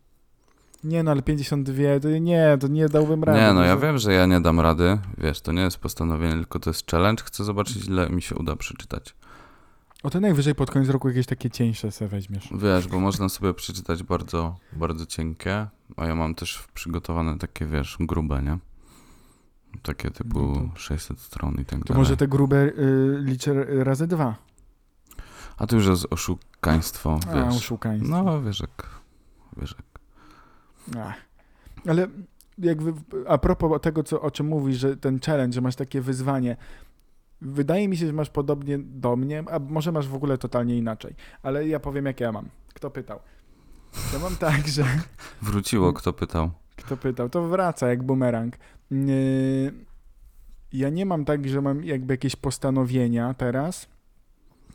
Nie 0.85 1.02
no, 1.02 1.11
ale 1.11 1.22
52 1.22 2.00
to 2.02 2.09
nie, 2.09 2.59
to 2.61 2.68
nie 2.68 2.88
dałbym 2.88 3.24
rady. 3.24 3.40
Nie, 3.40 3.52
no 3.52 3.64
ja 3.64 3.76
wiem, 3.76 3.98
że 3.98 4.12
ja 4.12 4.26
nie 4.26 4.40
dam 4.40 4.61
rady, 4.61 4.98
wiesz, 5.18 5.40
to 5.40 5.52
nie 5.52 5.62
jest 5.62 5.79
postanowienie, 5.79 6.35
tylko 6.35 6.59
to 6.59 6.70
jest 6.70 6.90
challenge, 6.90 7.22
chcę 7.24 7.44
zobaczyć 7.44 7.87
ile 7.87 8.11
mi 8.11 8.22
się 8.22 8.35
uda 8.35 8.57
przeczytać. 8.57 9.14
O 10.07 10.11
to 10.11 10.21
najwyżej 10.21 10.55
pod 10.55 10.71
koniec 10.71 10.88
roku 10.88 11.09
jakieś 11.09 11.27
takie 11.27 11.51
cieńsze 11.51 11.90
se 11.92 12.09
weźmiesz. 12.09 12.49
Wiesz, 12.55 12.88
bo 12.88 13.01
można 13.01 13.29
sobie 13.29 13.55
przeczytać 13.55 14.03
bardzo, 14.03 14.57
bardzo 14.73 15.07
cienkie, 15.07 15.66
a 15.97 16.07
ja 16.07 16.14
mam 16.14 16.35
też 16.35 16.64
przygotowane 16.75 17.38
takie, 17.38 17.66
wiesz, 17.66 17.97
grube, 18.01 18.42
nie? 18.42 18.59
Takie 19.83 20.11
typu 20.11 20.38
No 20.38 20.69
600 20.77 21.21
stron 21.21 21.55
i 21.55 21.64
tak 21.64 21.79
To 21.79 21.85
dalej. 21.85 21.99
może 21.99 22.16
te 22.16 22.29
grube 22.29 22.57
y, 22.57 22.73
liczę 23.21 23.64
razy 23.85 24.07
dwa. 24.07 24.35
A 25.57 25.66
to 25.66 25.77
już 25.77 25.87
jest 25.87 26.07
oszukaństwo, 26.11 27.19
A, 27.31 27.35
wiesz. 27.35 27.55
oszukaństwo. 27.57 28.23
No, 28.25 28.42
wiesz 28.42 28.61
jak, 28.61 28.88
wiesz 29.57 29.75
jak. 29.79 30.01
Ach. 31.07 31.14
Ale 31.88 32.09
jakby 32.59 32.95
a 33.29 33.38
propos 33.38 33.81
tego, 33.81 34.03
co, 34.03 34.21
o 34.23 34.31
czym 34.31 34.47
mówisz, 34.47 34.79
że 34.79 34.97
ten 34.97 35.21
challenge, 35.21 35.55
że 35.55 35.61
masz 35.61 35.77
takie 35.77 36.01
wyzwanie, 36.01 36.57
wydaje 37.40 37.88
mi 37.88 37.96
się, 37.96 38.07
że 38.07 38.12
masz 38.12 38.31
podobnie 38.31 38.79
do 38.79 39.16
mnie, 39.16 39.44
a 39.51 39.59
może 39.59 39.92
masz 39.92 40.09
w 40.09 40.14
ogóle 40.14 40.38
totalnie 40.38 40.77
inaczej. 40.79 41.14
Ale 41.42 41.68
ja 41.68 41.81
powiem, 41.81 42.07
jak 42.07 42.20
ja 42.20 42.33
mam. 42.33 42.49
Kto 42.75 42.90
pytał? 42.90 43.18
Ja 44.12 44.18
mam 44.18 44.37
tak, 44.37 44.68
że 44.68 44.85
Wróciło, 45.42 45.92
kto 45.92 46.12
pytał. 46.12 46.51
kto 46.77 46.96
pytał, 46.96 47.29
to 47.29 47.49
wraca 47.49 47.88
jak 47.88 48.03
bumerang. 48.03 48.57
Yy, 48.90 49.72
Ja 50.72 50.88
nie 50.90 51.07
mam 51.07 51.25
tak, 51.25 51.49
że 51.49 51.61
mam 51.62 51.85
jakby 51.85 52.14
jakieś 52.14 52.37
postanowienia 52.37 53.35
teraz, 53.35 53.87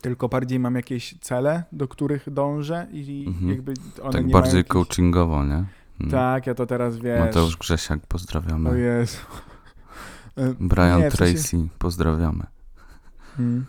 tylko 0.00 0.28
bardziej 0.28 0.58
mam 0.58 0.74
jakieś 0.74 1.18
cele, 1.20 1.64
do 1.72 1.88
których 1.88 2.30
dążę 2.32 2.86
i 2.92 3.24
Mhm. 3.28 3.50
jakby 3.50 3.74
one 4.02 4.12
Tak 4.12 4.26
nie 4.26 4.32
bardziej 4.32 4.64
coachingowo, 4.64 5.44
nie? 5.44 5.64
Mm. 6.00 6.10
Tak, 6.10 6.46
ja 6.46 6.54
to 6.54 6.66
teraz 6.66 6.96
wiesz. 6.98 7.20
Mateusz 7.20 7.56
Grzesiak, 7.56 8.06
pozdrawiamy. 8.06 8.70
O 8.70 8.74
Jezu. 8.74 9.18
E, 10.36 10.54
Brian 10.60 11.00
nie, 11.00 11.10
w 11.10 11.14
sensie- 11.16 11.34
Tracy, 11.34 11.68
pozdrawiamy. 11.78 12.44
Mm. 13.38 13.64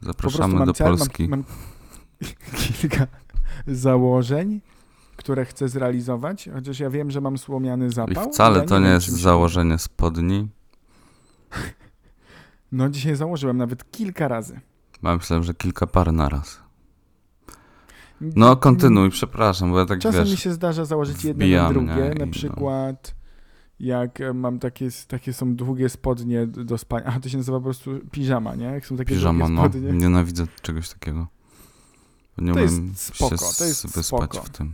Po 0.00 0.14
prostu 0.14 0.38
Zapraszamy 0.38 0.54
mam 0.54 0.66
do 0.66 0.72
cel, 0.72 0.86
Polski. 0.86 1.28
Mam, 1.28 1.38
mam 1.40 1.44
kilka 2.56 3.06
założeń, 3.66 4.60
które 5.16 5.44
chcę 5.44 5.68
zrealizować, 5.68 6.48
chociaż 6.54 6.80
ja 6.80 6.90
wiem, 6.90 7.10
że 7.10 7.20
mam 7.20 7.38
słomiany 7.38 7.86
I 7.86 7.90
zapał. 7.90 8.32
wcale 8.32 8.58
ja 8.58 8.64
to 8.64 8.78
nie 8.78 8.88
jest 8.88 9.08
założenie 9.08 9.78
spodni. 9.78 10.48
No 12.72 12.88
dzisiaj 12.88 13.16
założyłem 13.16 13.56
nawet 13.56 13.90
kilka 13.90 14.28
razy. 14.28 14.60
Ja 15.02 15.16
myślałem, 15.16 15.44
że 15.44 15.54
kilka 15.54 15.86
par 15.86 16.12
naraz. 16.12 16.60
No, 18.20 18.56
kontynuuj, 18.56 19.10
przepraszam, 19.10 19.70
bo 19.70 19.78
ja 19.78 19.86
tak 19.86 19.98
Czasem 19.98 20.20
wiesz. 20.24 20.30
mi 20.30 20.36
się 20.36 20.52
zdarza 20.52 20.84
założyć 20.84 21.24
jedno 21.24 21.44
wbijam, 21.44 21.72
drugie. 21.72 22.12
I 22.16 22.18
Na 22.18 22.26
no. 22.26 22.94
Jak 23.80 24.20
e, 24.20 24.32
mam 24.34 24.58
takie, 24.58 24.88
takie 25.08 25.32
są 25.32 25.56
długie 25.56 25.88
spodnie 25.88 26.46
do 26.46 26.78
spania. 26.78 27.04
A 27.04 27.20
to 27.20 27.28
się 27.28 27.36
nazywa 27.36 27.58
po 27.58 27.64
prostu 27.64 27.90
piżama, 28.10 28.54
nie? 28.54 28.64
Jak 28.64 28.86
są 28.86 28.96
takie 28.96 29.14
Piżama, 29.14 29.38
długie 29.46 29.54
no. 29.62 29.68
spodnie. 29.68 29.92
Nienawidzę 29.92 30.46
czegoś 30.62 30.88
takiego. 30.88 31.26
Nie 32.38 32.52
To 32.52 32.60
jest 32.60 32.98
spoko, 33.00 33.36
się 33.36 33.58
to 33.58 33.64
jest 33.64 33.86
wyspać 33.96 34.30
spoko. 34.30 34.42
w 34.42 34.50
tym. 34.50 34.72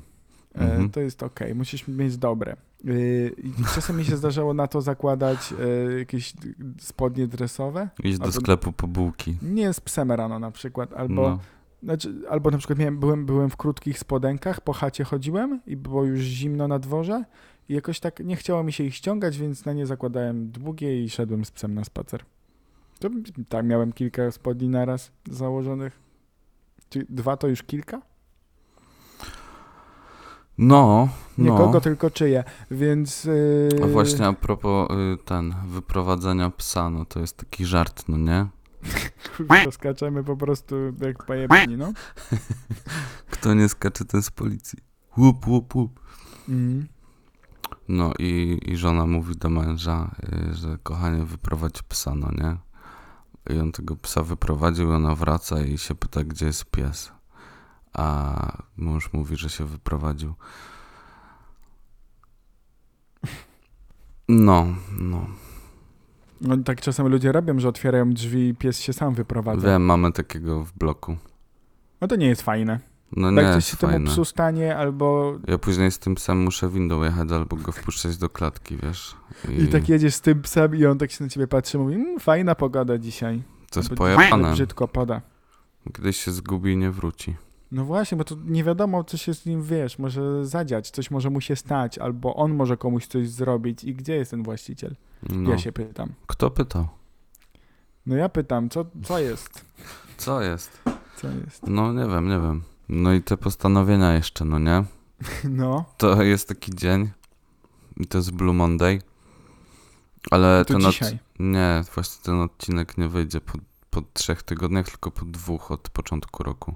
E, 0.54 0.60
Mhm. 0.60 0.90
To 0.90 1.00
jest 1.00 1.22
okej, 1.22 1.54
musisz 1.54 1.88
mieć 1.88 2.16
dobre. 2.16 2.56
I 2.84 3.64
czasem 3.74 3.96
mi 3.96 4.04
się 4.04 4.16
zdarzało 4.16 4.54
na 4.54 4.66
to 4.66 4.80
zakładać 4.80 5.54
e, 5.88 5.98
jakieś 5.98 6.32
spodnie 6.78 7.26
dresowe. 7.26 7.88
Iść 8.04 8.18
do 8.18 8.24
albo- 8.24 8.40
sklepu 8.40 8.72
po 8.72 8.86
bułki. 8.88 9.36
Nie 9.42 9.72
z 9.72 9.80
psem 9.80 10.12
rano 10.12 10.38
na 10.38 10.50
przykład, 10.50 10.92
albo, 10.92 11.14
No. 11.30 11.38
znaczy, 11.82 12.14
albo 12.30 12.50
na 12.50 12.58
przykład 12.58 12.78
miałem, 12.78 12.98
byłem, 12.98 13.26
byłem 13.26 13.50
w 13.50 13.56
krótkich 13.56 13.98
spodenkach, 13.98 14.60
po 14.60 14.72
chacie 14.72 15.04
chodziłem 15.04 15.60
i 15.66 15.76
było 15.76 16.04
już 16.04 16.20
zimno 16.20 16.68
na 16.68 16.78
dworze 16.78 17.24
i 17.70 17.74
jakoś 17.74 18.00
tak 18.00 18.20
nie 18.20 18.36
chciało 18.36 18.62
mi 18.62 18.72
się 18.72 18.84
ich 18.84 18.94
ściągać, 18.94 19.38
więc 19.38 19.64
na 19.64 19.72
nie 19.72 19.86
zakładałem 19.86 20.50
długie 20.50 21.04
i 21.04 21.10
szedłem 21.10 21.44
z 21.44 21.50
psem 21.50 21.74
na 21.74 21.84
spacer. 21.84 22.24
To, 22.98 23.10
tak, 23.48 23.66
miałem 23.66 23.92
kilka 23.92 24.30
spodni 24.30 24.68
naraz 24.68 25.12
założonych. 25.30 26.00
Czy 26.88 27.06
dwa 27.08 27.36
to 27.36 27.48
już 27.48 27.62
kilka? 27.62 28.02
No, 30.58 31.08
Nie 31.38 31.50
no. 31.50 31.58
kogo, 31.58 31.80
tylko 31.80 32.10
czyje, 32.10 32.44
więc... 32.70 33.24
Yy... 33.24 33.68
A 33.84 33.86
właśnie 33.86 34.26
a 34.26 34.32
propos 34.32 34.90
y, 34.90 35.24
ten, 35.24 35.54
wyprowadzenia 35.66 36.50
psa, 36.50 36.90
no 36.90 37.04
to 37.04 37.20
jest 37.20 37.36
taki 37.36 37.64
żart, 37.64 38.04
no 38.08 38.18
nie? 38.18 38.46
Kurwa, 39.36 39.70
skaczemy 39.70 40.24
po 40.24 40.36
prostu 40.36 40.76
jak 41.00 41.24
pojebani, 41.24 41.76
no. 41.76 41.92
Kto 43.30 43.54
nie 43.54 43.68
skacze, 43.68 44.04
ten 44.04 44.22
z 44.22 44.30
policji. 44.30 44.78
Łup, 45.18 45.46
łup, 45.46 45.74
łup. 45.74 46.00
Mhm. 46.48 46.99
No 47.90 48.12
i, 48.18 48.60
i 48.66 48.76
żona 48.76 49.06
mówi 49.06 49.36
do 49.36 49.50
męża, 49.50 50.10
y, 50.50 50.54
że 50.54 50.78
kochanie 50.82 51.24
wyprowadź 51.24 51.82
psa, 51.82 52.14
no 52.14 52.30
nie? 52.30 52.56
I 53.56 53.58
on 53.58 53.72
tego 53.72 53.96
psa 53.96 54.22
wyprowadził, 54.22 54.92
ona 54.92 55.14
wraca 55.14 55.60
i 55.60 55.78
się 55.78 55.94
pyta, 55.94 56.24
gdzie 56.24 56.46
jest 56.46 56.64
pies. 56.64 57.12
A 57.92 58.62
mąż 58.76 59.12
mówi, 59.12 59.36
że 59.36 59.50
się 59.50 59.64
wyprowadził. 59.64 60.34
No, 64.28 64.66
no. 65.00 65.26
No 66.40 66.56
tak 66.56 66.80
czasem 66.80 67.08
ludzie 67.08 67.32
robią, 67.32 67.60
że 67.60 67.68
otwierają 67.68 68.12
drzwi 68.12 68.48
i 68.48 68.54
pies 68.54 68.80
się 68.80 68.92
sam 68.92 69.14
wyprowadza. 69.14 69.68
Wiem, 69.68 69.82
mamy 69.82 70.12
takiego 70.12 70.64
w 70.64 70.72
bloku. 70.72 71.16
No 72.00 72.08
to 72.08 72.16
nie 72.16 72.26
jest 72.26 72.42
fajne. 72.42 72.89
No 73.16 73.30
nie 73.30 73.42
jak 73.42 73.46
coś 73.46 73.56
jest 73.56 73.68
się 73.68 73.76
temu 73.76 73.92
fajne. 73.92 74.10
psu 74.10 74.24
stanie, 74.24 74.76
albo 74.76 75.38
Ja 75.48 75.58
później 75.58 75.90
z 75.90 75.98
tym 75.98 76.14
psem 76.14 76.38
muszę 76.42 76.68
windą 76.68 77.02
jechać 77.02 77.32
albo 77.32 77.56
go 77.56 77.72
wpuszczać 77.72 78.16
do 78.16 78.28
klatki, 78.28 78.76
wiesz? 78.76 79.14
i, 79.58 79.66
tak 79.68 79.88
jedziesz 79.88 80.14
z 80.14 80.20
tym 80.20 80.42
psem 80.42 80.76
i 80.76 80.86
on 80.86 80.98
tak 80.98 81.10
się 81.10 81.24
na 81.24 81.30
ciebie 81.30 81.46
patrzy 81.46 81.78
i 81.78 81.80
mówi, 81.80 81.94
mmm, 81.94 82.20
fajna 82.20 82.54
pogoda 82.54 82.98
dzisiaj. 82.98 83.42
To 83.70 83.80
jest 83.80 83.94
pojebane. 83.94 84.52
Brzydko 84.52 84.88
pada. 84.88 85.20
Kiedyś 85.94 86.16
się 86.16 86.30
zgubi 86.32 86.72
i 86.72 86.76
nie 86.76 86.90
wróci. 86.90 87.36
No 87.72 87.84
właśnie, 87.84 88.18
bo 88.18 88.24
to 88.24 88.36
nie 88.44 88.64
wiadomo, 88.64 89.04
co 89.04 89.16
się 89.16 89.34
z 89.34 89.46
nim, 89.46 89.62
wiesz, 89.62 89.98
może 89.98 90.46
zadziać, 90.46 90.90
coś 90.90 91.10
może 91.10 91.30
mu 91.30 91.40
się 91.40 91.56
stać, 91.56 91.98
albo 91.98 92.34
on 92.34 92.54
może 92.54 92.76
komuś 92.76 93.06
coś 93.06 93.28
zrobić 93.28 93.84
i 93.84 93.94
gdzie 93.94 94.14
jest 94.16 94.30
ten 94.30 94.42
właściciel? 94.42 94.96
No. 95.30 95.50
Ja 95.50 95.58
się 95.58 95.72
pytam. 95.72 96.12
Kto 96.26 96.50
pytał? 96.50 96.88
No 98.06 98.16
ja 98.16 98.28
pytam, 98.28 98.68
co, 98.68 98.84
co 99.02 99.18
jest? 99.18 99.64
Co 100.16 100.42
jest? 100.42 100.82
Co 101.16 101.28
jest? 101.28 101.66
No 101.66 101.92
nie 101.92 102.06
wiem, 102.06 102.28
nie 102.28 102.40
wiem. 102.40 102.62
No 102.92 103.12
i 103.12 103.22
te 103.22 103.36
postanowienia 103.36 104.14
jeszcze, 104.14 104.44
no 104.44 104.58
nie? 104.58 104.84
No, 105.50 105.84
To 105.98 106.22
jest 106.22 106.48
taki 106.48 106.74
dzień 106.74 107.10
i 107.96 108.06
to 108.06 108.18
jest 108.18 108.30
Blue 108.30 108.54
Monday. 108.54 109.02
Ale 110.30 110.64
to 110.64 110.74
ten 110.74 110.86
od... 110.86 110.92
dzisiaj. 110.92 111.18
Nie, 111.38 111.84
właśnie 111.94 112.24
ten 112.24 112.40
odcinek 112.40 112.98
nie 112.98 113.08
wyjdzie 113.08 113.40
po, 113.40 113.58
po 113.90 114.02
trzech 114.12 114.42
tygodniach, 114.42 114.88
tylko 114.90 115.10
po 115.10 115.24
dwóch 115.24 115.70
od 115.70 115.88
początku 115.88 116.42
roku. 116.42 116.74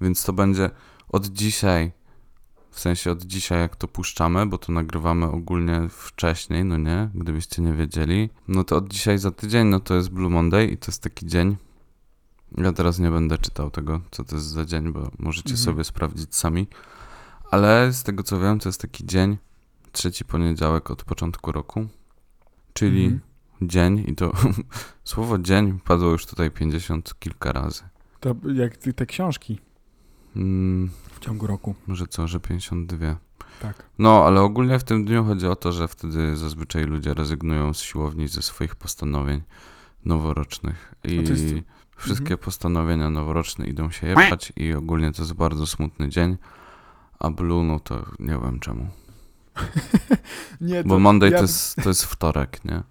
Więc 0.00 0.24
to 0.24 0.32
będzie 0.32 0.70
od 1.08 1.26
dzisiaj, 1.26 1.92
w 2.70 2.80
sensie 2.80 3.10
od 3.10 3.22
dzisiaj 3.22 3.60
jak 3.60 3.76
to 3.76 3.88
puszczamy, 3.88 4.46
bo 4.46 4.58
to 4.58 4.72
nagrywamy 4.72 5.26
ogólnie 5.26 5.88
wcześniej, 5.90 6.64
no 6.64 6.76
nie, 6.76 7.10
gdybyście 7.14 7.62
nie 7.62 7.72
wiedzieli. 7.72 8.30
No 8.48 8.64
to 8.64 8.76
od 8.76 8.88
dzisiaj 8.88 9.18
za 9.18 9.30
tydzień, 9.30 9.66
no 9.66 9.80
to 9.80 9.94
jest 9.94 10.10
Blue 10.10 10.30
Monday 10.30 10.66
i 10.66 10.76
to 10.76 10.90
jest 10.90 11.02
taki 11.02 11.26
dzień. 11.26 11.56
Ja 12.56 12.72
teraz 12.72 12.98
nie 12.98 13.10
będę 13.10 13.38
czytał 13.38 13.70
tego, 13.70 14.00
co 14.10 14.24
to 14.24 14.36
jest 14.36 14.48
za 14.48 14.64
dzień, 14.64 14.92
bo 14.92 15.10
możecie 15.18 15.50
Mhm. 15.50 15.64
sobie 15.64 15.84
sprawdzić 15.84 16.34
sami. 16.36 16.66
Ale 17.50 17.92
z 17.92 18.02
tego 18.02 18.22
co 18.22 18.40
wiem, 18.40 18.58
to 18.58 18.68
jest 18.68 18.80
taki 18.80 19.06
dzień, 19.06 19.36
trzeci 19.92 20.24
poniedziałek 20.24 20.90
od 20.90 21.04
początku 21.04 21.52
roku, 21.52 21.86
czyli 22.72 23.04
Mhm. 23.04 23.20
dzień 23.62 24.04
i 24.06 24.14
to 24.14 24.32
słowo 25.04 25.38
dzień 25.38 25.78
padło 25.84 26.10
już 26.10 26.26
tutaj 26.26 26.50
50 26.50 27.14
kilka 27.18 27.52
razy. 27.52 27.82
To 28.20 28.34
jak 28.54 28.76
te 28.76 29.06
książki 29.06 29.58
Mm, 30.36 30.90
w 31.12 31.18
ciągu 31.20 31.46
roku. 31.46 31.74
może 31.86 32.06
co, 32.06 32.28
że 32.28 32.40
52. 32.40 33.16
Tak. 33.62 33.82
No, 33.98 34.24
ale 34.26 34.40
ogólnie 34.40 34.78
w 34.78 34.84
tym 34.84 35.04
dniu 35.04 35.24
chodzi 35.24 35.46
o 35.46 35.56
to, 35.56 35.72
że 35.72 35.88
wtedy 35.88 36.36
zazwyczaj 36.36 36.84
ludzie 36.84 37.14
rezygnują 37.14 37.74
z 37.74 37.80
siłowni 37.80 38.28
ze 38.28 38.42
swoich 38.42 38.76
postanowień 38.76 39.42
noworocznych 40.04 40.94
i 41.04 41.18
A 41.18 41.22
to 41.22 41.30
jest- 41.30 41.54
wszystkie 41.98 42.34
Mhm. 42.34 42.38
postanowienia 42.44 43.10
noworoczne 43.10 43.66
idą 43.66 43.90
się 43.90 44.06
jebać 44.06 44.52
i 44.56 44.72
ogólnie 44.74 45.12
to 45.12 45.22
jest 45.22 45.32
bardzo 45.34 45.66
smutny 45.66 46.08
dzień, 46.08 46.36
a 47.18 47.30
Blue, 47.30 47.64
no 47.64 47.80
to 47.80 48.04
nie 48.18 48.38
wiem 48.42 48.60
czemu. 48.60 48.86
Nie, 50.60 50.84
Bo 50.84 50.98
Monday 50.98 51.30
ja- 51.30 51.36
to, 51.36 51.42
jest, 51.42 51.76
to 51.76 51.88
jest 51.88 52.04
wtorek, 52.04 52.64
nie? 52.64 52.82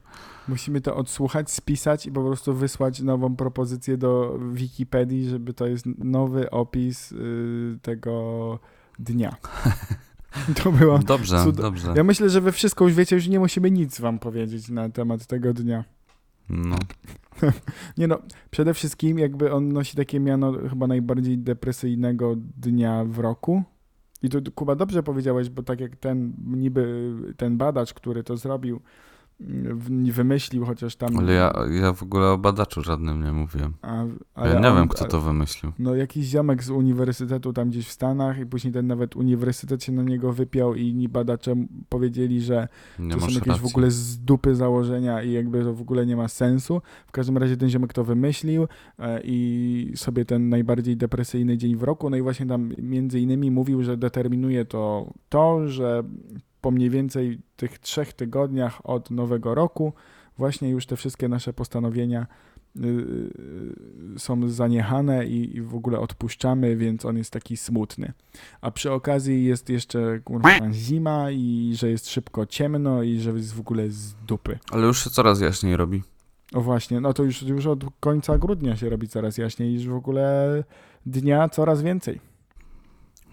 Musimy 0.47 0.81
to 0.81 0.95
odsłuchać, 0.95 1.51
spisać 1.51 2.05
i 2.05 2.11
po 2.11 2.23
prostu 2.23 2.53
wysłać 2.53 2.99
nową 3.01 3.35
propozycję 3.35 3.97
do 3.97 4.39
Wikipedii, 4.53 5.29
żeby 5.29 5.53
to 5.53 5.67
jest 5.67 5.85
nowy 5.97 6.49
opis 6.49 7.11
y, 7.11 7.79
tego 7.81 8.59
dnia. 8.99 9.35
To 10.63 10.71
było. 10.71 10.99
Dobrze, 10.99 11.35
cud- 11.43 11.55
dobrze. 11.55 11.93
Ja 11.95 12.03
myślę, 12.03 12.29
że 12.29 12.41
wy 12.41 12.51
wszystko 12.51 12.85
już 12.85 12.93
wiecie, 12.93 13.15
już 13.15 13.27
nie 13.27 13.39
musimy 13.39 13.71
nic 13.71 13.99
wam 13.99 14.19
powiedzieć 14.19 14.69
na 14.69 14.89
temat 14.89 15.25
tego 15.25 15.53
dnia. 15.53 15.83
No. 16.49 16.75
Nie 17.97 18.07
no, 18.07 18.19
przede 18.51 18.73
wszystkim 18.73 19.19
jakby 19.19 19.53
on 19.53 19.73
nosi 19.73 19.97
takie 19.97 20.19
miano 20.19 20.53
chyba 20.69 20.87
najbardziej 20.87 21.37
depresyjnego 21.37 22.35
dnia 22.57 23.05
w 23.05 23.19
roku. 23.19 23.63
I 24.23 24.29
tu 24.29 24.51
Kuba 24.51 24.75
dobrze 24.75 25.03
powiedziałeś, 25.03 25.49
bo 25.49 25.63
tak 25.63 25.79
jak 25.79 25.95
ten 25.95 26.33
niby 26.45 27.13
ten 27.37 27.57
badacz, 27.57 27.93
który 27.93 28.23
to 28.23 28.37
zrobił, 28.37 28.81
wymyślił 30.11 30.65
chociaż 30.65 30.95
tam. 30.95 31.17
Ale 31.17 31.33
ja, 31.33 31.53
ja 31.81 31.93
w 31.93 32.03
ogóle 32.03 32.27
o 32.29 32.37
badaczu 32.37 32.81
żadnym 32.81 33.23
nie 33.23 33.31
mówiłem. 33.31 33.73
A, 33.81 34.45
Ja 34.47 34.59
nie 34.59 34.69
on- 34.69 34.75
wiem, 34.77 34.87
kto 34.87 35.05
to 35.05 35.21
wymyślił. 35.21 35.71
No 35.79 35.95
jakiś 35.95 36.25
ziomek 36.25 36.63
z 36.63 36.69
uniwersytetu 36.69 37.53
tam 37.53 37.69
gdzieś 37.69 37.87
w 37.87 37.91
Stanach 37.91 38.39
i 38.39 38.45
później 38.45 38.73
ten 38.73 38.87
nawet 38.87 39.15
uniwersytet 39.15 39.83
się 39.83 39.91
na 39.91 40.03
niego 40.03 40.33
wypiął 40.33 40.75
i 40.75 40.87
inni 40.87 41.09
badacze 41.09 41.55
powiedzieli, 41.89 42.41
że 42.41 42.67
Nie 42.99 43.13
to 43.13 43.19
są 43.19 43.27
jakieś 43.27 43.47
racji. 43.47 43.63
w 43.63 43.65
ogóle 43.65 43.91
z 43.91 44.19
dupy 44.19 44.55
założenia 44.55 45.23
i 45.23 45.31
jakby 45.31 45.63
to 45.63 45.73
w 45.73 45.81
ogóle 45.81 46.05
nie 46.05 46.15
ma 46.15 46.27
sensu. 46.27 46.81
W 47.07 47.11
każdym 47.11 47.37
razie 47.37 47.57
ten 47.57 47.69
ziomek 47.69 47.93
to 47.93 48.03
wymyślił 48.03 48.67
e, 48.99 49.21
i 49.23 49.91
sobie 49.95 50.25
ten 50.25 50.49
najbardziej 50.49 50.97
depresyjny 50.97 51.57
dzień 51.57 51.75
w 51.75 51.83
roku, 51.83 52.09
no 52.09 52.17
i 52.17 52.21
właśnie 52.21 52.45
tam 52.45 52.71
między 52.77 53.19
innymi 53.19 53.51
mówił, 53.51 53.83
że 53.83 53.97
determinuje 53.97 54.65
to 54.65 55.13
to, 55.29 55.67
że 55.67 56.03
po 56.67 56.71
mniej 56.71 56.89
więcej 56.89 57.39
tych 57.55 57.79
trzech 57.79 58.13
tygodniach 58.13 58.89
od 58.89 59.11
nowego 59.11 59.55
roku 59.55 59.93
właśnie 60.37 60.69
już 60.69 60.85
te 60.85 60.95
wszystkie 60.95 61.27
nasze 61.27 61.53
postanowienia 61.53 62.27
y, 62.85 63.29
są 64.17 64.49
zaniechane 64.49 65.25
i, 65.25 65.61
w 65.61 65.75
ogóle 65.75 65.99
odpuszczamy, 65.99 66.75
więc 66.75 67.05
on 67.05 67.17
jest 67.17 67.31
taki 67.31 67.57
smutny. 67.57 68.13
A 68.61 68.71
przy 68.71 68.91
okazji 68.91 69.45
jest 69.45 69.69
jeszcze 69.69 70.19
kurwa, 70.19 70.49
zima 70.71 71.31
i 71.31 71.71
że 71.75 71.89
jest 71.89 72.09
szybko 72.09 72.45
ciemno 72.45 73.03
i 73.03 73.19
że 73.19 73.31
jest 73.31 73.53
w 73.53 73.59
ogóle 73.59 73.89
z 73.89 74.13
dupy. 74.13 74.59
Ale 74.71 74.87
już 74.87 75.03
się 75.03 75.09
coraz 75.09 75.41
jaśniej 75.41 75.77
robi. 75.77 76.03
O 76.53 76.61
właśnie, 76.61 77.01
no 77.01 77.13
to 77.13 77.23
już, 77.23 77.41
już 77.41 77.65
od 77.65 77.83
końca 77.99 78.37
grudnia 78.37 78.75
się 78.75 78.89
robi 78.89 79.07
coraz 79.07 79.37
jaśniej 79.37 79.69
i 79.69 79.73
już 79.73 79.87
w 79.87 79.95
ogóle 79.95 80.63
dnia 81.05 81.49
coraz 81.49 81.81
więcej. 81.81 82.19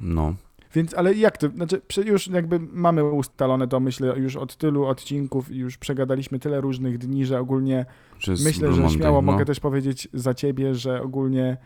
No. 0.01 0.35
Więc, 0.75 0.95
ale 0.95 1.15
jak 1.15 1.39
to, 1.39 1.49
znaczy 1.49 1.83
już 2.05 2.27
jakby 2.27 2.61
mamy 2.61 3.05
ustalone 3.05 3.69
to, 3.69 3.81
myślę, 3.81 4.19
już 4.19 4.37
od 4.37 4.57
tylu 4.57 4.85
odcinków 4.87 5.51
i 5.51 5.57
już 5.57 5.79
przegadaliśmy 5.79 6.39
tyle 6.39 6.61
różnych 6.61 6.99
dni, 6.99 7.27
że 7.27 7.41
ogólnie 7.41 7.87
jest 8.27 8.45
myślę, 8.45 8.69
Blue 8.69 8.77
że 8.77 8.83
Monday, 8.83 8.99
śmiało 8.99 9.23
no. 9.23 9.33
mogę 9.33 9.45
też 9.45 9.61
powiedzieć 9.61 10.09
za 10.13 10.35
ciebie, 10.35 10.75
że 10.75 11.03
ogólnie 11.03 11.57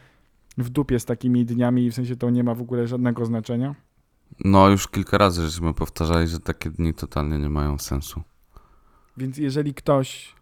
w 0.58 0.70
dupie 0.70 1.00
z 1.00 1.04
takimi 1.04 1.44
dniami, 1.44 1.90
w 1.90 1.94
sensie 1.94 2.16
to 2.16 2.30
nie 2.30 2.44
ma 2.44 2.54
w 2.54 2.60
ogóle 2.60 2.86
żadnego 2.86 3.26
znaczenia. 3.26 3.74
No, 4.44 4.68
już 4.68 4.88
kilka 4.88 5.18
razy 5.18 5.44
żeśmy 5.44 5.74
powtarzali, 5.74 6.28
że 6.28 6.40
takie 6.40 6.70
dni 6.70 6.94
totalnie 6.94 7.38
nie 7.38 7.50
mają 7.50 7.78
sensu. 7.78 8.22
Więc 9.16 9.38
jeżeli 9.38 9.74
ktoś 9.74 10.34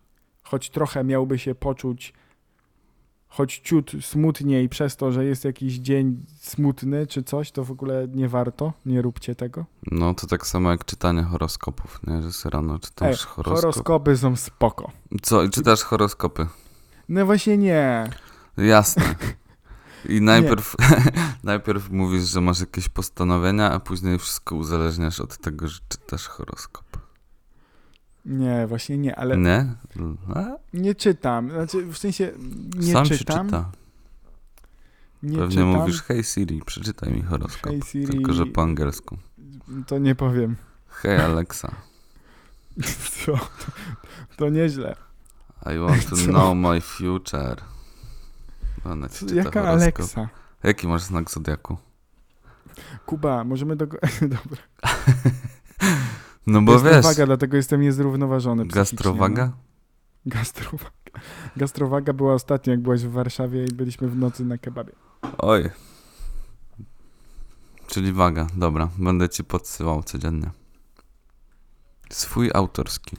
choć 0.43 0.71
trochę 0.71 1.05
miałby 1.05 1.39
się 1.39 1.55
poczuć 1.55 2.13
choć 3.37 3.59
ciut 3.59 3.93
smutniej 4.01 4.69
przez 4.69 4.97
to, 4.97 5.13
że 5.13 5.25
jest 5.25 5.45
jakiś 5.45 5.75
dzień 5.75 6.25
smutny 6.41 7.07
czy 7.07 7.23
coś, 7.23 7.53
to 7.53 7.65
w 7.65 7.71
ogóle 7.71 8.09
nie 8.09 8.29
warto, 8.29 8.73
nie 8.87 9.03
róbcie 9.03 9.35
tego. 9.35 9.65
No, 9.91 10.15
to 10.15 10.27
tak 10.27 10.47
samo 10.47 10.71
jak 10.71 10.85
czytanie 10.85 11.23
horoskopów, 11.23 12.01
nie? 12.07 12.23
Że 12.23 12.33
sobie 12.33 12.53
rano 12.53 12.75
Ej, 12.75 12.81
czytasz 12.81 13.25
horoskop. 13.25 13.61
horoskopy 13.61 14.17
są 14.17 14.37
spoko. 14.37 14.91
Co? 15.23 15.43
I 15.43 15.51
czytasz 15.51 15.83
horoskopy? 15.83 16.47
No 17.09 17.27
właśnie 17.27 17.59
nie. 17.59 18.11
Jasne. 18.57 19.15
I 20.09 20.21
najpierw, 20.33 20.77
najpierw 21.45 21.91
mówisz, 21.91 22.25
że 22.25 22.41
masz 22.41 22.61
jakieś 22.61 22.89
postanowienia, 22.89 23.73
a 23.73 23.81
później 23.81 24.19
wszystko 24.19 24.57
uzależniasz 24.57 25.21
od 25.21 25.39
tego, 25.39 25.69
że 25.69 25.79
czytasz 25.89 26.27
horoskop. 26.27 26.86
Nie, 28.27 28.67
właśnie 28.67 28.99
nie, 28.99 29.17
ale 29.17 29.37
Nie? 29.37 29.75
A? 30.35 30.45
nie 30.73 30.95
czytam. 30.95 31.51
Znaczy, 31.51 31.87
w 31.87 31.99
sensie 31.99 32.33
nie 32.77 32.93
Sam 32.93 33.07
się 33.07 33.19
czytam. 33.19 33.47
czyta. 33.47 33.71
Nie 35.23 35.39
Pewnie 35.39 35.57
czytam. 35.57 35.69
mówisz, 35.69 36.03
hej 36.03 36.25
Siri, 36.25 36.63
przeczytaj 36.67 37.13
mi 37.13 37.23
horoskop. 37.23 37.73
Hej 37.73 37.83
Siri. 37.83 38.07
Tylko, 38.07 38.33
że 38.33 38.47
po 38.47 38.63
angielsku. 38.63 39.19
To 39.87 39.99
nie 39.99 40.15
powiem. 40.15 40.57
Hej 40.89 41.17
Alexa, 41.17 41.71
Co? 43.25 43.33
To, 43.33 43.39
to 44.37 44.49
nieźle. 44.49 44.97
I 45.75 45.79
want 45.79 46.09
to 46.11 46.17
Co? 46.23 46.23
know 46.25 46.55
my 46.57 46.81
future. 46.81 47.57
Ona 48.85 49.09
ci 49.09 49.27
jaka 49.35 49.51
horoskop. 49.63 49.67
Alexa? 49.83 50.29
Jaki 50.65 50.89
masz 50.89 51.03
znak 51.03 51.31
zodiaku? 51.31 51.77
Kuba, 53.07 53.45
możemy 53.45 53.77
do... 53.77 53.87
Dobra. 54.23 54.63
No 56.47 56.63
bo 56.63 56.73
Jestem 56.73 56.93
wiesz, 56.93 57.05
waga, 57.05 57.27
dlatego 57.27 57.57
jestem 57.57 57.81
niezrównoważony 57.81 58.67
gastrowaga? 58.67 59.47
No. 59.47 59.53
Gastrowaga. 60.27 60.91
Gastrowaga 61.57 62.13
była 62.13 62.35
ostatnio, 62.35 62.71
jak 62.71 62.81
byłaś 62.81 63.03
w 63.03 63.11
Warszawie 63.11 63.65
i 63.65 63.75
byliśmy 63.75 64.09
w 64.09 64.17
nocy 64.17 64.45
na 64.45 64.59
kebabie. 64.59 64.93
Oj. 65.39 65.71
Czyli 67.87 68.13
waga, 68.13 68.47
dobra. 68.57 68.89
Będę 68.99 69.29
ci 69.29 69.45
podsyłał 69.45 70.03
codziennie. 70.03 70.51
Swój 72.11 72.51
autorski. 72.55 73.17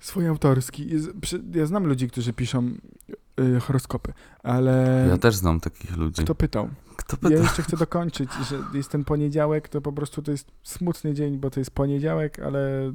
Swój 0.00 0.26
autorski. 0.26 0.88
Ja 1.54 1.66
znam 1.66 1.86
ludzi, 1.86 2.08
którzy 2.08 2.32
piszą 2.32 2.74
y, 3.40 3.60
horoskopy, 3.60 4.12
ale 4.42 5.06
Ja 5.10 5.18
też 5.18 5.36
znam 5.36 5.60
takich 5.60 5.96
ludzi. 5.96 6.22
kto 6.24 6.34
pytał? 6.34 6.68
Kto 6.96 7.16
Ja 7.22 7.28
pyta? 7.28 7.42
jeszcze 7.42 7.62
chcę 7.62 7.76
dokończyć, 7.76 8.30
że 8.48 8.58
jest 8.74 8.90
ten 8.90 9.04
poniedziałek, 9.04 9.68
to 9.68 9.80
po 9.80 9.92
prostu 9.92 10.22
to 10.22 10.30
jest 10.30 10.48
smutny 10.62 11.14
dzień, 11.14 11.38
bo 11.38 11.50
to 11.50 11.60
jest 11.60 11.70
poniedziałek, 11.70 12.38
ale 12.38 12.92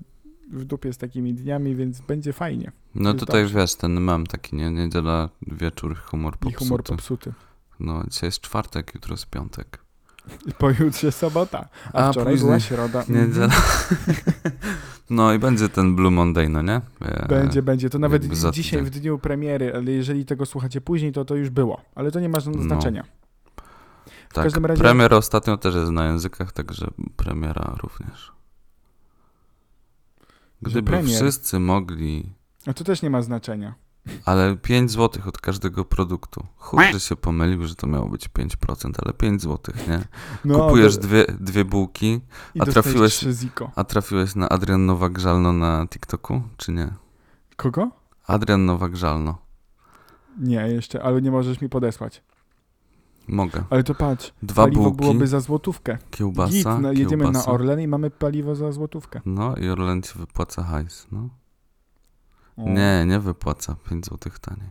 w 0.52 0.66
dupie 0.66 0.94
z 0.94 0.98
takimi 0.98 1.34
dniami, 1.34 1.76
więc 1.76 2.02
będzie 2.02 2.34
fajnie. 2.34 2.72
No 2.96 3.10
jest 3.10 3.20
tutaj 3.20 3.42
dobrze. 3.44 3.60
wiesz, 3.60 3.76
ten 3.76 4.02
mam 4.02 4.26
taki, 4.28 4.56
nie? 4.56 4.72
Niedziela, 4.72 5.30
wieczór, 5.48 5.98
humor 5.98 6.34
I 6.34 6.38
popsuty. 6.38 6.66
humor 6.66 6.84
popsuty. 6.84 7.34
No, 7.80 8.04
dzisiaj 8.10 8.28
jest 8.28 8.42
czwartek, 8.42 8.92
jutro 8.96 9.14
jest 9.14 9.26
piątek. 9.30 9.80
I 10.46 10.52
pojutrze 10.60 11.12
sobota, 11.12 11.70
a, 11.94 12.08
A 12.08 12.12
wczoraj 12.12 12.34
później 12.34 12.48
była 12.48 12.60
środa. 12.60 13.00
Mhm. 13.00 13.28
Niedziela. 13.28 13.48
No 15.10 15.34
i 15.34 15.40
będzie 15.40 15.70
ten 15.70 15.96
Blue 15.96 16.12
Monday, 16.12 16.50
no 16.50 16.62
nie? 16.62 16.82
E, 17.02 17.28
Będzie, 17.28 17.62
będzie. 17.62 17.90
To 17.90 18.00
nawet 18.00 18.52
dzisiaj 18.52 18.84
w 18.84 18.90
dniu 18.90 19.20
premiery, 19.20 19.74
ale 19.76 19.92
jeżeli 19.92 20.26
tego 20.26 20.46
słuchacie 20.46 20.82
później, 20.82 21.12
to 21.12 21.26
to 21.26 21.36
już 21.36 21.50
było. 21.50 21.82
Ale 21.96 22.12
to 22.12 22.20
nie 22.20 22.30
ma 22.30 22.40
żadnego 22.40 22.64
No. 22.66 22.76
znaczenia. 22.76 23.04
Tak, 24.34 24.44
każdym 24.44 24.66
razie- 24.66 24.82
premier 24.82 25.14
ostatnio 25.14 25.58
też 25.58 25.76
jest 25.76 25.92
na 25.92 26.06
językach, 26.08 26.52
także 26.52 26.88
premiera 27.16 27.76
również. 27.84 28.32
Gdyby 30.62 31.04
wszyscy 31.04 31.60
mogli, 31.60 32.34
A 32.68 32.74
to 32.74 32.84
też 32.84 33.02
nie 33.02 33.10
ma 33.10 33.22
znaczenia. 33.22 33.76
Ale 34.26 34.58
5 34.58 34.92
zł 34.92 35.22
od 35.28 35.38
każdego 35.42 35.86
produktu. 35.86 36.46
Chuj, 36.58 36.84
że 36.94 37.00
się 37.00 37.16
pomylił, 37.16 37.66
że 37.68 37.76
to 37.76 37.88
miało 37.88 38.10
być 38.10 38.30
5%, 38.30 38.92
ale 39.06 39.14
5 39.14 39.42
zł, 39.42 39.76
nie? 39.88 40.00
No, 40.46 40.60
Kupujesz 40.60 40.96
to- 40.96 41.02
dwie, 41.02 41.26
dwie 41.40 41.66
bułki, 41.66 42.22
i 42.56 42.62
a 42.62 42.66
dostajesz 42.66 43.20
trafiłeś- 43.24 43.70
a 43.76 43.84
trafiłeś 43.84 44.36
na 44.36 44.50
Adrian 44.50 44.86
Nowak-Żalno 44.88 45.58
na 45.60 45.88
TikToku, 45.88 46.42
czy 46.58 46.72
nie? 46.72 46.94
Kogo? 47.56 47.90
Adrian 48.28 48.66
Nowak-Żalno. 48.66 49.34
Nie, 50.38 50.56
jeszcze, 50.68 51.04
ale 51.04 51.22
nie 51.22 51.32
możesz 51.32 51.62
mi 51.62 51.70
podesłać. 51.70 52.24
Mogę. 53.28 53.64
Ale 53.70 53.84
to 53.84 53.96
patrz, 53.96 54.34
Dwa 54.44 54.64
paliwo 54.64 54.82
bułki, 54.84 54.98
byłoby 54.98 55.28
za 55.28 55.40
złotówkę. 55.40 55.98
kiełbasa, 56.12 56.52
Git, 56.52 56.66
no, 56.82 56.92
jedziemy 56.92 57.24
kiełbasa. 57.24 57.48
na 57.50 57.54
Orlen 57.54 57.80
i 57.82 57.88
mamy 57.88 58.10
paliwo 58.10 58.56
za 58.56 58.72
złotówkę. 58.72 59.22
No 59.26 59.56
i 59.56 59.70
Orlen 59.70 60.02
ci 60.02 60.20
wypłaca 60.20 60.64
hajs, 60.64 61.08
no. 61.12 61.30
Nie, 62.58 63.04
nie 63.08 63.20
wypłaca. 63.20 63.76
5 63.90 64.06
złotych 64.06 64.40
taniej. 64.40 64.70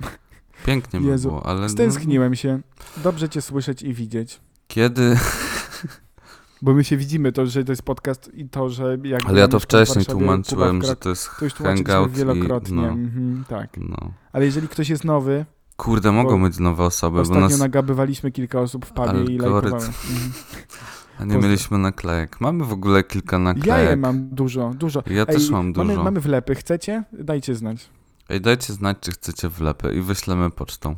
Pięknie 0.66 1.00
by 1.00 1.06
Jezu, 1.06 1.28
było, 1.28 1.46
ale... 1.46 1.60
no, 1.60 1.68
Stęskniłem 1.68 2.34
się. 2.34 2.60
Dobrze 2.96 3.28
cię 3.28 3.42
słyszeć 3.42 3.82
i 3.82 3.94
widzieć. 3.94 4.40
Kiedy... 4.68 5.16
Bo 6.62 6.74
my 6.74 6.84
się 6.84 6.96
widzimy, 6.96 7.32
to, 7.32 7.46
że 7.46 7.64
to 7.64 7.72
jest 7.72 7.82
podcast 7.82 8.30
i 8.34 8.48
to, 8.48 8.70
że 8.70 8.98
jak... 9.04 9.26
Ale 9.26 9.40
ja 9.40 9.48
to 9.48 9.60
wcześniej 9.60 10.04
tłumaczyłem, 10.04 10.82
że 10.82 10.96
to 10.96 11.08
jest 11.08 11.30
To 11.38 11.44
już 11.44 11.54
hangout 11.54 12.10
wielokrotnie. 12.12 12.76
i... 12.76 12.80
No, 12.80 12.88
Mhm, 12.88 13.44
tak. 13.48 13.70
no. 13.76 13.96
Ale 14.32 14.44
jeżeli 14.44 14.68
ktoś 14.68 14.88
jest 14.88 15.04
nowy, 15.04 15.44
Kurde, 15.76 16.12
mogą 16.12 16.38
Bo 16.40 16.46
być 16.48 16.58
nowe 16.58 16.84
osoby, 16.84 17.16
bo 17.16 17.22
ostatnio 17.22 17.40
nas... 17.48 17.58
nagabywaliśmy 17.58 18.30
kilka 18.30 18.60
osób 18.60 18.86
w 18.86 18.92
pubie 18.92 19.08
i 19.34 19.40
Algorytm. 19.40 19.76
lajkowały. 19.76 19.86
Mhm. 19.86 20.32
A 21.20 21.24
nie 21.24 21.34
Pozdro. 21.34 21.48
mieliśmy 21.48 21.78
naklejek. 21.78 22.40
Mamy 22.40 22.64
w 22.64 22.72
ogóle 22.72 23.04
kilka 23.04 23.38
naklejek. 23.38 23.66
Ja 23.84 23.90
je 23.90 23.96
mam 23.96 24.28
dużo, 24.28 24.70
dużo. 24.74 25.02
Ja 25.06 25.26
też 25.26 25.44
Ej, 25.44 25.50
mam 25.50 25.72
dużo. 25.72 25.84
Mamy, 25.84 26.04
mamy 26.04 26.20
wlepy, 26.20 26.54
chcecie? 26.54 27.04
Dajcie 27.12 27.54
znać. 27.54 27.90
Ej, 28.28 28.40
dajcie 28.40 28.72
znać, 28.72 28.96
czy 29.00 29.12
chcecie 29.12 29.48
wlepy 29.48 29.94
i 29.94 30.00
wyślemy 30.00 30.50
pocztą. 30.50 30.96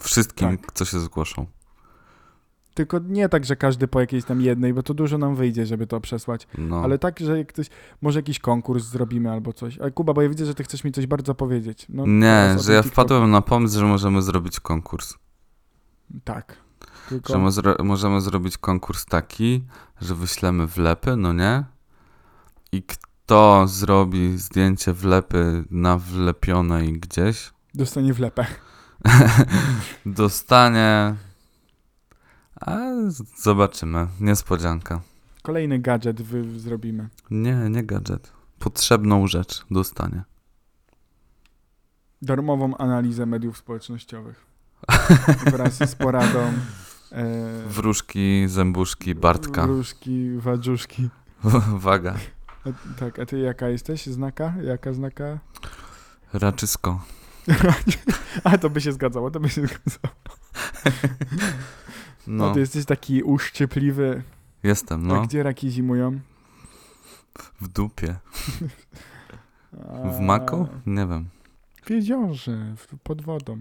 Wszystkim, 0.00 0.58
Tak. 0.58 0.72
co 0.72 0.84
się 0.84 1.00
zgłoszą. 1.00 1.46
Tylko 2.74 2.98
nie 2.98 3.28
tak, 3.28 3.44
że 3.44 3.56
każdy 3.56 3.88
po 3.88 4.00
jakiejś 4.00 4.24
tam 4.24 4.40
jednej, 4.40 4.74
bo 4.74 4.82
to 4.82 4.94
dużo 4.94 5.18
nam 5.18 5.34
wyjdzie, 5.34 5.66
żeby 5.66 5.86
to 5.86 6.00
przesłać. 6.00 6.46
No. 6.58 6.80
Ale 6.84 6.98
tak, 6.98 7.20
że 7.20 7.38
jak 7.38 7.48
ktoś, 7.48 7.66
może 8.02 8.18
jakiś 8.18 8.38
konkurs 8.38 8.84
zrobimy 8.84 9.30
albo 9.32 9.52
coś. 9.52 9.78
Ale 9.78 9.90
Kuba, 9.90 10.12
bo 10.12 10.22
ja 10.22 10.28
widzę, 10.28 10.46
że 10.46 10.54
ty 10.54 10.64
chcesz 10.64 10.84
mi 10.84 10.92
coś 10.92 11.06
bardzo 11.06 11.34
powiedzieć. 11.34 11.86
No, 11.88 12.04
nie, 12.06 12.56
że 12.60 12.72
ja 12.72 12.82
wpadłem 12.82 13.30
na 13.30 13.40
pomysł, 13.42 13.78
że 13.78 13.86
możemy 13.86 14.22
zrobić 14.22 14.60
konkurs. 14.60 15.14
Tak. 16.24 16.65
Tylko... 17.08 17.32
Że 17.32 17.38
mo- 17.38 17.84
możemy 17.84 18.20
zrobić 18.20 18.58
konkurs 18.58 19.04
taki, 19.04 19.64
że 20.00 20.14
wyślemy 20.14 20.66
wlepy, 20.66 21.16
no 21.16 21.32
nie? 21.32 21.64
I 22.72 22.82
kto 22.82 23.64
zrobi 23.68 24.38
zdjęcie 24.38 24.92
wlepy 24.92 25.64
na 25.70 25.98
wlepionej 25.98 26.92
gdzieś, 26.92 27.52
Dostanie 27.74 28.14
wlepę. 28.14 28.46
dostanie... 30.06 31.14
A 32.60 32.78
zobaczymy. 33.38 34.06
Niespodzianka. 34.20 35.00
Kolejny 35.42 35.78
gadżet 35.78 36.22
wy 36.22 36.60
zrobimy. 36.60 37.08
Nie, 37.30 37.54
nie 37.54 37.84
gadżet. 37.84 38.32
Potrzebną 38.58 39.26
rzecz 39.26 39.64
dostanie. 39.70 40.22
Darmową 42.22 42.76
analizę 42.76 43.26
mediów 43.26 43.58
społecznościowych. 43.58 44.46
Wraz 45.52 45.74
z 45.90 45.94
poradą. 45.94 46.52
E, 47.12 47.62
Wróżki, 47.68 48.44
zębuszki, 48.48 49.14
Bartka. 49.14 49.66
Wróżki, 49.66 50.30
wadżuszki. 50.38 51.08
Waga. 51.86 52.14
A, 52.64 52.68
tak, 52.98 53.18
a 53.18 53.26
ty 53.26 53.38
jaka 53.38 53.68
jesteś? 53.68 54.06
Znaka? 54.06 54.54
Jaka 54.62 54.92
znaka? 54.92 55.38
Raczysko. 56.32 57.04
a, 58.44 58.58
to 58.58 58.70
by 58.70 58.80
się 58.80 58.92
zgadzało, 58.92 59.30
to 59.30 59.40
by 59.40 59.48
się 59.48 59.62
zgadzało. 59.66 60.14
No. 62.26 62.46
No, 62.48 62.54
ty 62.54 62.60
jesteś 62.60 62.84
taki 62.84 63.22
uszczypliwy. 63.22 64.22
jestem, 64.62 65.10
A 65.10 65.14
no. 65.14 65.22
gdzie 65.22 65.42
raki 65.42 65.70
zimują? 65.70 66.20
W 67.60 67.68
dupie. 67.68 68.16
W 70.04 70.16
A, 70.18 70.20
maku? 70.20 70.66
Nie 70.86 71.06
wiem. 71.06 71.28
W 71.82 71.90
jeziorze, 71.90 72.74
w, 72.76 72.98
pod 73.02 73.22
wodą. 73.22 73.58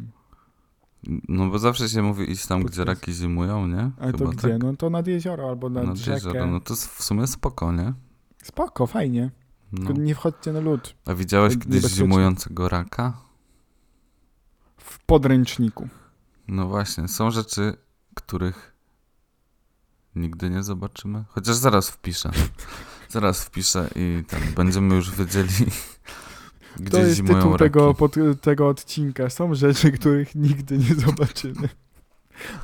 No 1.30 1.50
bo 1.50 1.60
zawsze 1.60 1.90
się 1.90 2.02
mówi 2.02 2.32
iść 2.32 2.46
tam, 2.46 2.64
gdzie 2.64 2.86
raki 2.86 3.14
zimują, 3.14 3.68
nie? 3.68 3.92
Ale 4.00 4.14
to 4.14 4.28
gdzie? 4.28 4.50
tak? 4.50 4.64
No 4.64 4.76
to 4.76 4.90
nad 4.90 5.08
jezioro 5.08 5.50
albo 5.50 5.70
nad, 5.70 5.86
Nad 5.86 5.98
rzekę. 5.98 6.14
jezioro. 6.14 6.46
No 6.48 6.60
to 6.60 6.74
jest 6.74 6.88
w 6.88 7.04
sumie 7.04 7.28
spoko, 7.28 7.72
nie? 7.72 7.94
Spoko, 8.44 8.88
fajnie. 8.88 9.32
No. 9.72 9.92
Nie 9.92 10.16
wchodźcie 10.16 10.52
na 10.54 10.60
lód. 10.60 10.96
A 11.06 11.14
widziałeś 11.14 11.58
kiedyś 11.58 11.84
zimującego 11.84 12.70
raka? 12.70 13.14
W 14.78 15.00
podręczniku. 15.06 15.88
No 16.48 16.68
właśnie, 16.68 17.08
są 17.08 17.32
rzeczy, 17.32 17.74
których 18.14 18.76
nigdy 20.16 20.50
nie 20.50 20.64
zobaczymy. 20.64 21.24
Chociaż 21.30 21.56
zaraz 21.56 21.90
wpiszę. 21.90 22.32
Zaraz 23.10 23.44
wpiszę 23.44 23.90
i 23.96 24.24
tam 24.28 24.40
będziemy 24.56 24.96
już 24.96 25.12
wiedzieli, 25.16 25.50
to 26.92 26.98
jest 26.98 27.28
tytuł 27.28 27.58
tego, 27.58 27.94
pod, 27.94 28.16
tego 28.42 28.68
odcinka. 28.68 29.30
Są 29.30 29.56
rzeczy, 29.56 29.92
których 29.92 30.36
nigdy 30.36 30.78
nie 30.78 30.96
zobaczymy. 30.96 31.70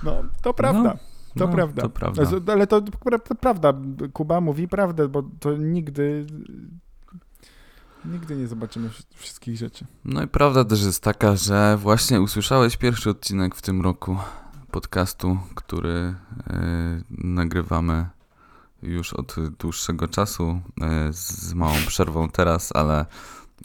No, 0.04 0.24
to 0.42 0.54
prawda. 0.54 0.98
to 1.38 1.48
no, 1.48 1.54
prawda. 1.54 1.82
To 1.82 1.90
prawda. 1.90 2.26
Z- 2.26 2.50
Ale 2.50 2.68
to, 2.68 2.82
to 3.28 3.36
prawda. 3.36 3.74
Kuba 4.14 4.42
mówi 4.42 4.68
prawdę, 4.68 5.08
bo 5.08 5.24
to 5.40 5.58
nigdy... 5.58 6.26
Nigdy 8.06 8.36
nie 8.36 8.48
zobaczymy 8.48 8.90
wsz- 8.90 9.06
wszystkich 9.16 9.58
rzeczy. 9.58 9.86
No 10.06 10.24
i 10.24 10.28
prawda 10.28 10.66
też 10.66 10.84
jest 10.84 11.04
taka, 11.04 11.36
że 11.36 11.78
właśnie 11.78 12.22
usłyszałeś 12.22 12.78
pierwszy 12.78 13.10
odcinek 13.10 13.56
w 13.56 13.62
tym 13.62 13.82
roku 13.82 14.18
podcastu, 14.72 15.38
który 15.56 16.16
e, 16.50 17.02
nagrywamy 17.10 18.06
już 18.84 19.14
od 19.14 19.36
dłuższego 19.60 20.08
czasu, 20.08 20.62
e, 20.82 21.14
z 21.14 21.54
małą 21.54 21.74
przerwą 21.88 22.30
teraz, 22.30 22.72
ale 22.76 23.06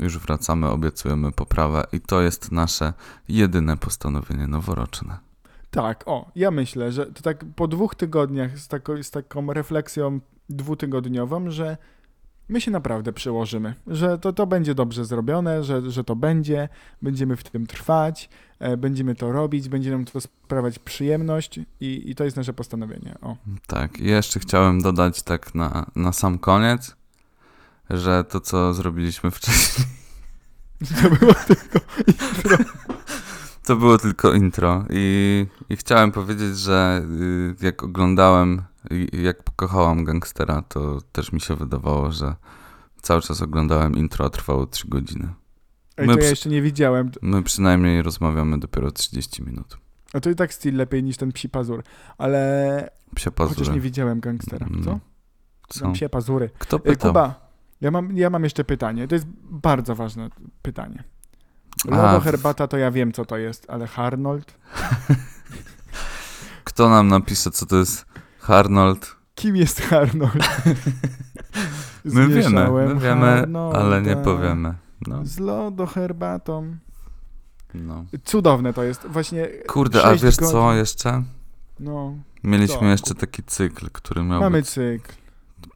już 0.00 0.18
wracamy, 0.18 0.68
obiecujemy 0.68 1.32
poprawę 1.32 1.84
i 1.92 2.00
to 2.00 2.22
jest 2.22 2.52
nasze 2.52 2.92
jedyne 3.28 3.76
postanowienie 3.76 4.46
noworoczne. 4.46 5.18
Tak, 5.70 6.02
o, 6.06 6.30
ja 6.36 6.50
myślę, 6.50 6.92
że 6.92 7.06
to 7.06 7.22
tak 7.22 7.44
po 7.56 7.68
dwóch 7.68 7.94
tygodniach 7.94 8.58
z, 8.58 8.68
tako, 8.68 9.02
z 9.02 9.10
taką 9.10 9.52
refleksją 9.52 10.20
dwutygodniową, 10.48 11.50
że 11.50 11.76
my 12.48 12.60
się 12.60 12.70
naprawdę 12.70 13.12
przełożymy, 13.12 13.74
że 13.86 14.18
to, 14.18 14.32
to 14.32 14.46
będzie 14.46 14.74
dobrze 14.74 15.04
zrobione, 15.04 15.64
że, 15.64 15.90
że 15.90 16.04
to 16.04 16.16
będzie, 16.16 16.68
będziemy 17.02 17.36
w 17.36 17.44
tym 17.44 17.66
trwać, 17.66 18.28
e, 18.58 18.76
będziemy 18.76 19.14
to 19.14 19.32
robić, 19.32 19.68
będzie 19.68 19.90
nam 19.90 20.04
to 20.04 20.20
sprawiać 20.20 20.78
przyjemność 20.78 21.60
i, 21.80 22.10
i 22.10 22.14
to 22.14 22.24
jest 22.24 22.36
nasze 22.36 22.52
postanowienie. 22.52 23.14
O. 23.22 23.36
Tak, 23.66 24.00
jeszcze 24.00 24.40
chciałem 24.40 24.82
dodać 24.82 25.22
tak 25.22 25.54
na, 25.54 25.86
na 25.96 26.12
sam 26.12 26.38
koniec, 26.38 26.96
że 27.90 28.24
to, 28.24 28.40
co 28.40 28.74
zrobiliśmy 28.74 29.30
wcześniej, 29.30 29.86
To 31.02 31.10
było 31.10 31.34
tylko 31.34 31.78
intro. 32.06 32.56
To 33.64 33.76
było 33.76 33.98
tylko 33.98 34.34
intro 34.34 34.84
i, 34.90 35.46
i 35.68 35.76
chciałem 35.76 36.12
powiedzieć, 36.12 36.58
że 36.58 37.02
y, 37.60 37.64
jak 37.64 37.82
oglądałem, 37.82 38.62
jak 39.12 39.42
pokochałam 39.42 40.04
gangstera, 40.04 40.62
to 40.62 40.98
też 41.12 41.32
mi 41.32 41.40
się 41.40 41.56
wydawało, 41.56 42.12
że 42.12 42.34
cały 43.02 43.22
czas 43.22 43.42
oglądałem 43.42 43.96
intro, 43.96 44.24
a 44.24 44.30
trwało 44.30 44.66
3 44.66 44.88
godziny. 44.88 45.28
Ej, 45.96 46.06
My 46.06 46.14
to 46.16 46.20
ja 46.22 46.28
jeszcze 46.28 46.48
nie 46.48 46.62
widziałem. 46.62 47.10
My 47.22 47.42
przynajmniej 47.42 48.02
rozmawiamy 48.02 48.58
dopiero 48.60 48.90
30 48.90 49.42
minut. 49.42 49.76
A 50.12 50.20
to 50.20 50.30
i 50.30 50.34
tak 50.34 50.54
styl 50.54 50.76
lepiej 50.76 51.02
niż 51.02 51.16
ten 51.16 51.32
psi 51.32 51.48
pazur, 51.48 51.82
ale 52.18 52.90
Psie 53.14 53.30
chociaż 53.38 53.50
nie 53.50 53.56
pazury. 53.58 53.80
widziałem 53.80 54.20
gangstera, 54.20 54.66
co? 54.84 54.90
No. 54.90 55.00
Co? 55.68 55.80
Tam 55.80 55.92
psie 55.92 56.08
pazury. 56.08 56.50
Kto 56.58 56.78
pytał? 56.78 57.10
Kuba, 57.10 57.45
ja 57.80 57.90
mam, 57.90 58.16
ja 58.16 58.30
mam 58.30 58.44
jeszcze 58.44 58.64
pytanie. 58.64 59.08
To 59.08 59.14
jest 59.14 59.26
bardzo 59.42 59.94
ważne 59.94 60.28
pytanie. 60.62 61.04
Lodo 61.84 62.20
herbata 62.20 62.68
to 62.68 62.76
ja 62.76 62.90
wiem, 62.90 63.12
co 63.12 63.24
to 63.24 63.36
jest, 63.36 63.66
ale 63.70 63.86
Harnold? 63.86 64.58
Kto 66.64 66.88
nam 66.88 67.08
napisze, 67.08 67.50
co 67.50 67.66
to 67.66 67.76
jest 67.76 68.06
Arnold? 68.48 69.16
Kim 69.34 69.56
jest 69.56 69.80
Harnold? 69.80 70.34
My 72.04 72.28
wiemy, 72.28 72.70
my 72.70 73.00
wiemy, 73.00 73.26
Harnolda 73.26 73.78
ale 73.78 74.02
nie 74.02 74.16
powiemy. 74.16 74.74
No, 75.06 75.24
Z 75.24 75.38
lodo 75.38 75.86
herbatą. 75.86 76.76
no. 77.74 78.04
Cudowne 78.24 78.72
to 78.72 78.82
jest. 78.82 79.06
Właśnie 79.06 79.48
Kurde, 79.68 80.04
a 80.04 80.14
wiesz 80.16 80.36
co 80.36 80.52
godzin. 80.62 80.78
jeszcze? 80.78 81.22
No, 81.80 82.14
Mieliśmy 82.44 82.78
Co? 82.78 82.84
jeszcze 82.84 83.14
taki 83.14 83.42
cykl, 83.42 83.86
który 83.92 84.22
miał 84.24 84.40
mamy 84.40 84.58
być 84.58 84.68
cykl. 84.70 85.12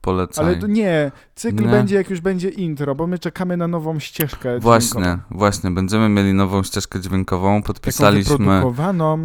Polecaj. 0.00 0.44
Ale 0.46 0.68
nie, 0.68 1.12
cykl 1.34 1.64
Nie. 1.64 1.68
będzie 1.70 1.96
jak 1.96 2.10
już 2.10 2.20
będzie 2.20 2.48
intro, 2.48 2.94
bo 2.94 3.06
my 3.06 3.18
czekamy 3.18 3.56
na 3.56 3.68
nową 3.68 3.98
ścieżkę 3.98 4.58
Właśnie, 4.60 5.00
dźwiękową. 5.02 5.22
właśnie. 5.38 5.70
Będziemy 5.70 6.08
mieli 6.08 6.34
nową 6.34 6.62
ścieżkę 6.62 7.00
dźwiękową. 7.00 7.62
Podpisaliśmy, 7.62 8.38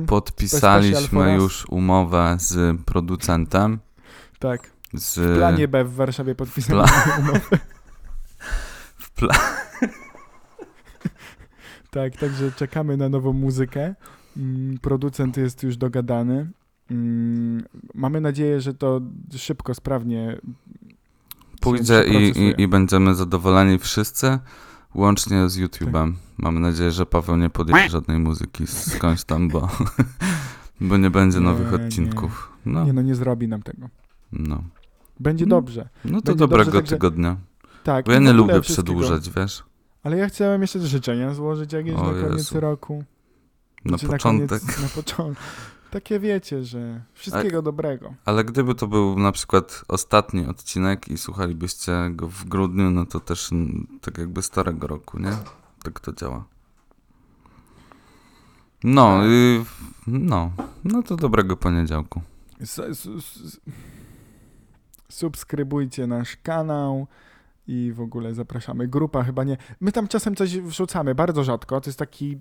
podpisaliśmy 0.08 1.34
już 1.36 1.66
umowę 1.70 2.36
z 2.40 2.82
producentem. 2.82 3.80
Tak. 4.40 4.70
Z, 4.94 5.20
W 5.20 5.36
planie 5.38 5.68
B 5.68 5.84
w 5.86 5.96
Warszawie 5.96 6.36
podpisano 6.36 6.86
umowę. 7.19 7.40
w 8.98 9.15
pla- 9.21 9.40
Tak, 11.92 12.15
także 12.17 12.52
czekamy 12.52 12.98
na 12.98 13.10
nową 13.10 13.34
muzykę. 13.34 13.96
Mm, 14.38 14.78
Producent 14.82 15.38
jest 15.38 15.63
już 15.63 15.78
dogadany. 15.78 16.48
Mm, 16.92 17.63
Mamy 17.94 18.21
nadzieję, 18.21 18.62
że 18.62 18.73
to 18.73 19.02
szybko, 19.38 19.73
sprawnie 19.73 20.38
Pójdzie 21.62 22.04
i, 22.08 22.40
i, 22.40 22.62
i 22.62 22.67
będziemy 22.67 23.15
zadowoleni 23.15 23.79
wszyscy, 23.79 24.40
łącznie 24.96 25.50
z 25.50 25.58
YouTube'em. 25.58 26.13
Mamy 26.38 26.60
nadzieję, 26.60 26.92
że 26.92 27.06
Paweł 27.06 27.38
nie 27.38 27.50
podjęcie 27.50 27.90
żadnej 27.90 28.19
muzyki 28.19 28.67
skądś 28.67 29.23
tam, 29.23 29.48
bo 29.50 29.67
Bo 30.81 30.98
nie 30.98 31.10
będzie 31.10 31.38
Nie, 31.40 31.46
nowych 31.46 31.71
nie. 31.71 31.86
odcinków. 31.86 32.52
No, 32.65 32.86
Nie 32.86 32.94
no, 32.94 33.02
nie 33.02 33.15
zrobi 33.15 33.48
nam 33.48 33.63
tego. 33.63 33.90
no. 34.31 34.63
Będzie 35.19 35.44
Mm. 35.44 35.50
dobrze. 35.50 35.90
No 36.06 36.21
to 36.21 36.25
Będzie 36.25 36.36
dobrego 36.40 36.71
dobrze, 36.71 36.90
tygodnia. 36.96 37.38
Tak. 37.83 38.06
Bo 38.06 38.12
ja 38.12 38.19
nie 38.19 38.33
lubię 38.33 38.62
przedłużać, 38.62 39.29
wiesz? 39.29 39.63
Ale 40.04 40.17
ja 40.17 40.27
chciałem 40.27 40.62
jeszcze 40.62 40.79
życzenia 40.79 41.33
złożyć 41.33 41.73
jakieś 41.73 41.94
O 41.94 42.04
na 42.13 42.21
koniec 42.21 42.38
Jezu. 42.38 42.60
roku. 42.60 43.04
Na 43.86 43.90
Znaczy 43.90 44.08
początek. 44.08 44.62
koniec, 44.62 44.81
na 44.81 44.88
początek. 44.88 45.44
Takie 45.96 46.19
wiecie, 46.19 46.63
że 46.63 47.02
wszystkiego 47.13 47.62
dobrego. 47.62 48.13
Ale 48.25 48.43
gdyby 48.43 48.75
to 48.75 48.87
był 48.87 49.19
na 49.19 49.31
przykład 49.31 49.83
ostatni 49.87 50.46
odcinek 50.46 51.08
i 51.08 51.17
słuchalibyście 51.17 51.91
go 52.12 52.27
w 52.27 52.46
grudniu, 52.46 52.89
no 52.91 53.06
to 53.06 53.19
też 53.19 53.50
tak 54.02 54.17
jakby 54.17 54.41
starego 54.41 54.87
roku, 54.87 55.19
nie? 55.19 55.31
Tak 55.83 56.00
to 56.00 56.13
działa. 56.13 56.46
No, 58.83 59.17
Tak. 59.17 59.25
y, 59.27 59.63
no, 60.08 60.52
no 60.83 61.04
to 61.04 61.15
dobrego 61.15 61.58
poniedziałku. 61.58 62.21
S- 62.62 62.81
subskrybujcie 65.10 66.08
nasz 66.08 66.37
kanał 66.43 67.08
i 67.67 67.91
w 67.96 68.02
ogóle 68.02 68.33
zapraszamy. 68.33 68.87
Grupa 68.87 69.23
chyba 69.23 69.43
nie. 69.43 69.58
My 69.81 69.91
tam 69.91 70.08
czasem 70.08 70.35
coś 70.35 70.58
wrzucamy, 70.58 71.15
bardzo 71.15 71.43
rzadko. 71.43 71.81
To 71.81 71.89
jest 71.89 72.00
taki, 72.00 72.37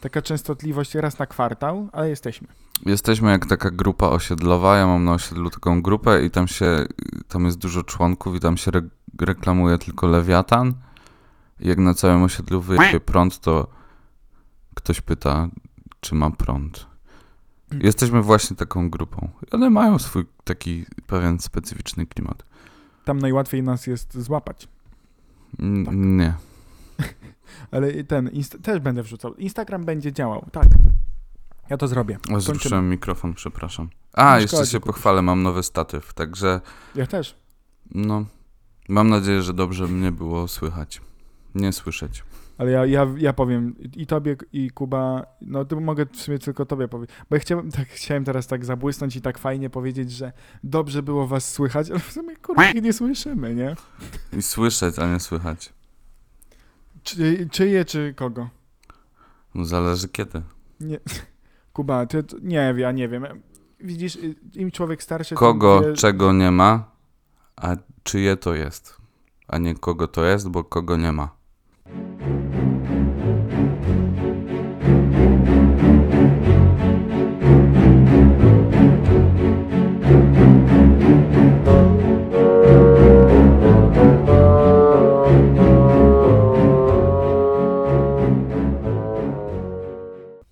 taka 0.00 0.22
częstotliwość 0.22 0.94
raz 0.94 1.18
na 1.18 1.26
kwartał, 1.26 1.88
ale 1.92 2.08
jesteśmy. 2.08 2.48
Jesteśmy 2.86 3.30
jak 3.30 3.46
taka 3.46 3.70
grupa 3.70 4.08
osiedlowa, 4.08 4.76
ja 4.76 4.86
mam 4.86 5.04
na 5.04 5.12
osiedlu 5.12 5.50
taką 5.50 5.82
grupę 5.82 6.24
i 6.24 6.30
tam 6.30 6.48
się, 6.48 6.86
tam 7.28 7.44
jest 7.44 7.58
dużo 7.58 7.82
członków 7.82 8.34
i 8.36 8.40
tam 8.40 8.56
się 8.56 8.68
re 8.70 8.82
reklamuje 9.20 9.78
tylko 9.78 10.06
lewiatan. 10.06 10.74
Jak 11.60 11.78
na 11.78 11.94
całym 11.94 12.22
osiedlu 12.22 12.60
wyjdzie 12.60 13.00
prąd, 13.00 13.40
to 13.40 13.66
ktoś 14.74 15.00
pyta, 15.00 15.48
czy 16.00 16.14
ma 16.14 16.30
prąd. 16.30 16.86
Jesteśmy 17.80 18.22
właśnie 18.22 18.56
taką 18.56 18.90
grupą. 18.90 19.28
One 19.50 19.70
mają 19.70 19.98
swój 19.98 20.26
taki 20.44 20.86
pewien 21.06 21.38
specyficzny 21.40 22.06
klimat. 22.06 22.44
Tam 23.04 23.18
najłatwiej 23.18 23.62
nas 23.62 23.86
jest 23.86 24.18
złapać. 24.20 24.68
N- 25.58 25.84
Tak. 25.84 25.94
Nie. 25.96 26.34
Ale 27.70 28.04
ten 28.04 28.30
też 28.62 28.80
będę 28.80 29.02
wrzucał. 29.02 29.34
Instagram 29.34 29.84
będzie 29.84 30.12
działał, 30.12 30.46
tak. 30.52 30.66
Ja 31.70 31.76
to 31.76 31.88
zrobię. 31.88 32.18
O. 32.32 32.40
Zruszyłem 32.40 32.90
mikrofon, 32.90 33.34
przepraszam. 33.34 33.88
A, 34.12 34.40
jeszcze 34.40 34.66
się 34.66 34.80
pochwalę, 34.80 35.22
mam 35.22 35.42
nowy 35.42 35.62
statyw, 35.62 36.14
także 36.14 36.60
Ja 36.94 37.06
też. 37.06 37.36
no, 37.94 38.24
mam 38.88 39.08
nadzieję, 39.08 39.42
że 39.42 39.54
dobrze 39.54 39.86
mnie 39.86 40.12
było 40.12 40.48
słychać. 40.48 41.00
Nie 41.54 41.72
słyszeć. 41.72 42.24
Ale 42.58 42.70
ja, 42.70 42.86
ja, 42.86 43.06
ja 43.16 43.32
powiem 43.32 43.74
i 43.96 44.06
tobie, 44.06 44.36
i 44.52 44.70
Kuba, 44.70 45.26
no 45.40 45.64
to 45.64 45.80
mogę 45.80 46.06
w 46.06 46.16
sumie 46.16 46.38
tylko 46.38 46.66
tobie 46.66 46.88
powiedzieć, 46.88 47.16
bo 47.30 47.36
ja 47.36 47.40
chciałem, 47.40 47.70
tak, 47.70 47.88
chciałem 47.88 48.24
teraz 48.24 48.46
tak 48.46 48.64
zabłysnąć 48.64 49.16
i 49.16 49.20
tak 49.20 49.38
fajnie 49.38 49.70
powiedzieć, 49.70 50.12
że 50.12 50.32
dobrze 50.64 51.02
było 51.02 51.26
was 51.26 51.52
słychać, 51.52 51.90
ale 51.90 51.98
w 52.00 52.12
sumie 52.12 52.34
ich 52.74 52.82
nie 52.82 52.92
słyszymy, 52.92 53.54
nie? 53.54 53.76
I 54.38 54.42
słyszeć, 54.42 54.98
a 54.98 55.12
nie 55.12 55.20
słychać. 55.20 55.72
Czy, 57.04 57.48
czyje, 57.50 57.84
czy 57.84 58.14
kogo? 58.16 58.48
No 59.54 59.64
zależy 59.64 60.08
kiedy. 60.08 60.42
Nie. 60.80 60.98
Kuba, 61.72 62.06
ty, 62.06 62.24
nie, 62.42 62.74
ja 62.76 62.92
nie 62.92 63.08
wiem. 63.08 63.26
Widzisz, 63.80 64.16
y, 64.16 64.34
im 64.54 64.70
człowiek 64.70 65.02
starszy... 65.02 65.34
Kogo, 65.34 65.80
wie- 65.82 65.92
czego 65.92 66.32
nie 66.32 66.50
ma, 66.50 66.90
a 67.56 67.76
czyje 68.02 68.36
to 68.36 68.54
jest. 68.54 68.96
A 69.48 69.58
nie 69.58 69.74
kogo 69.74 70.08
to 70.08 70.24
jest, 70.24 70.48
bo 70.48 70.64
kogo 70.64 70.96
nie 70.96 71.12
ma. 71.12 71.28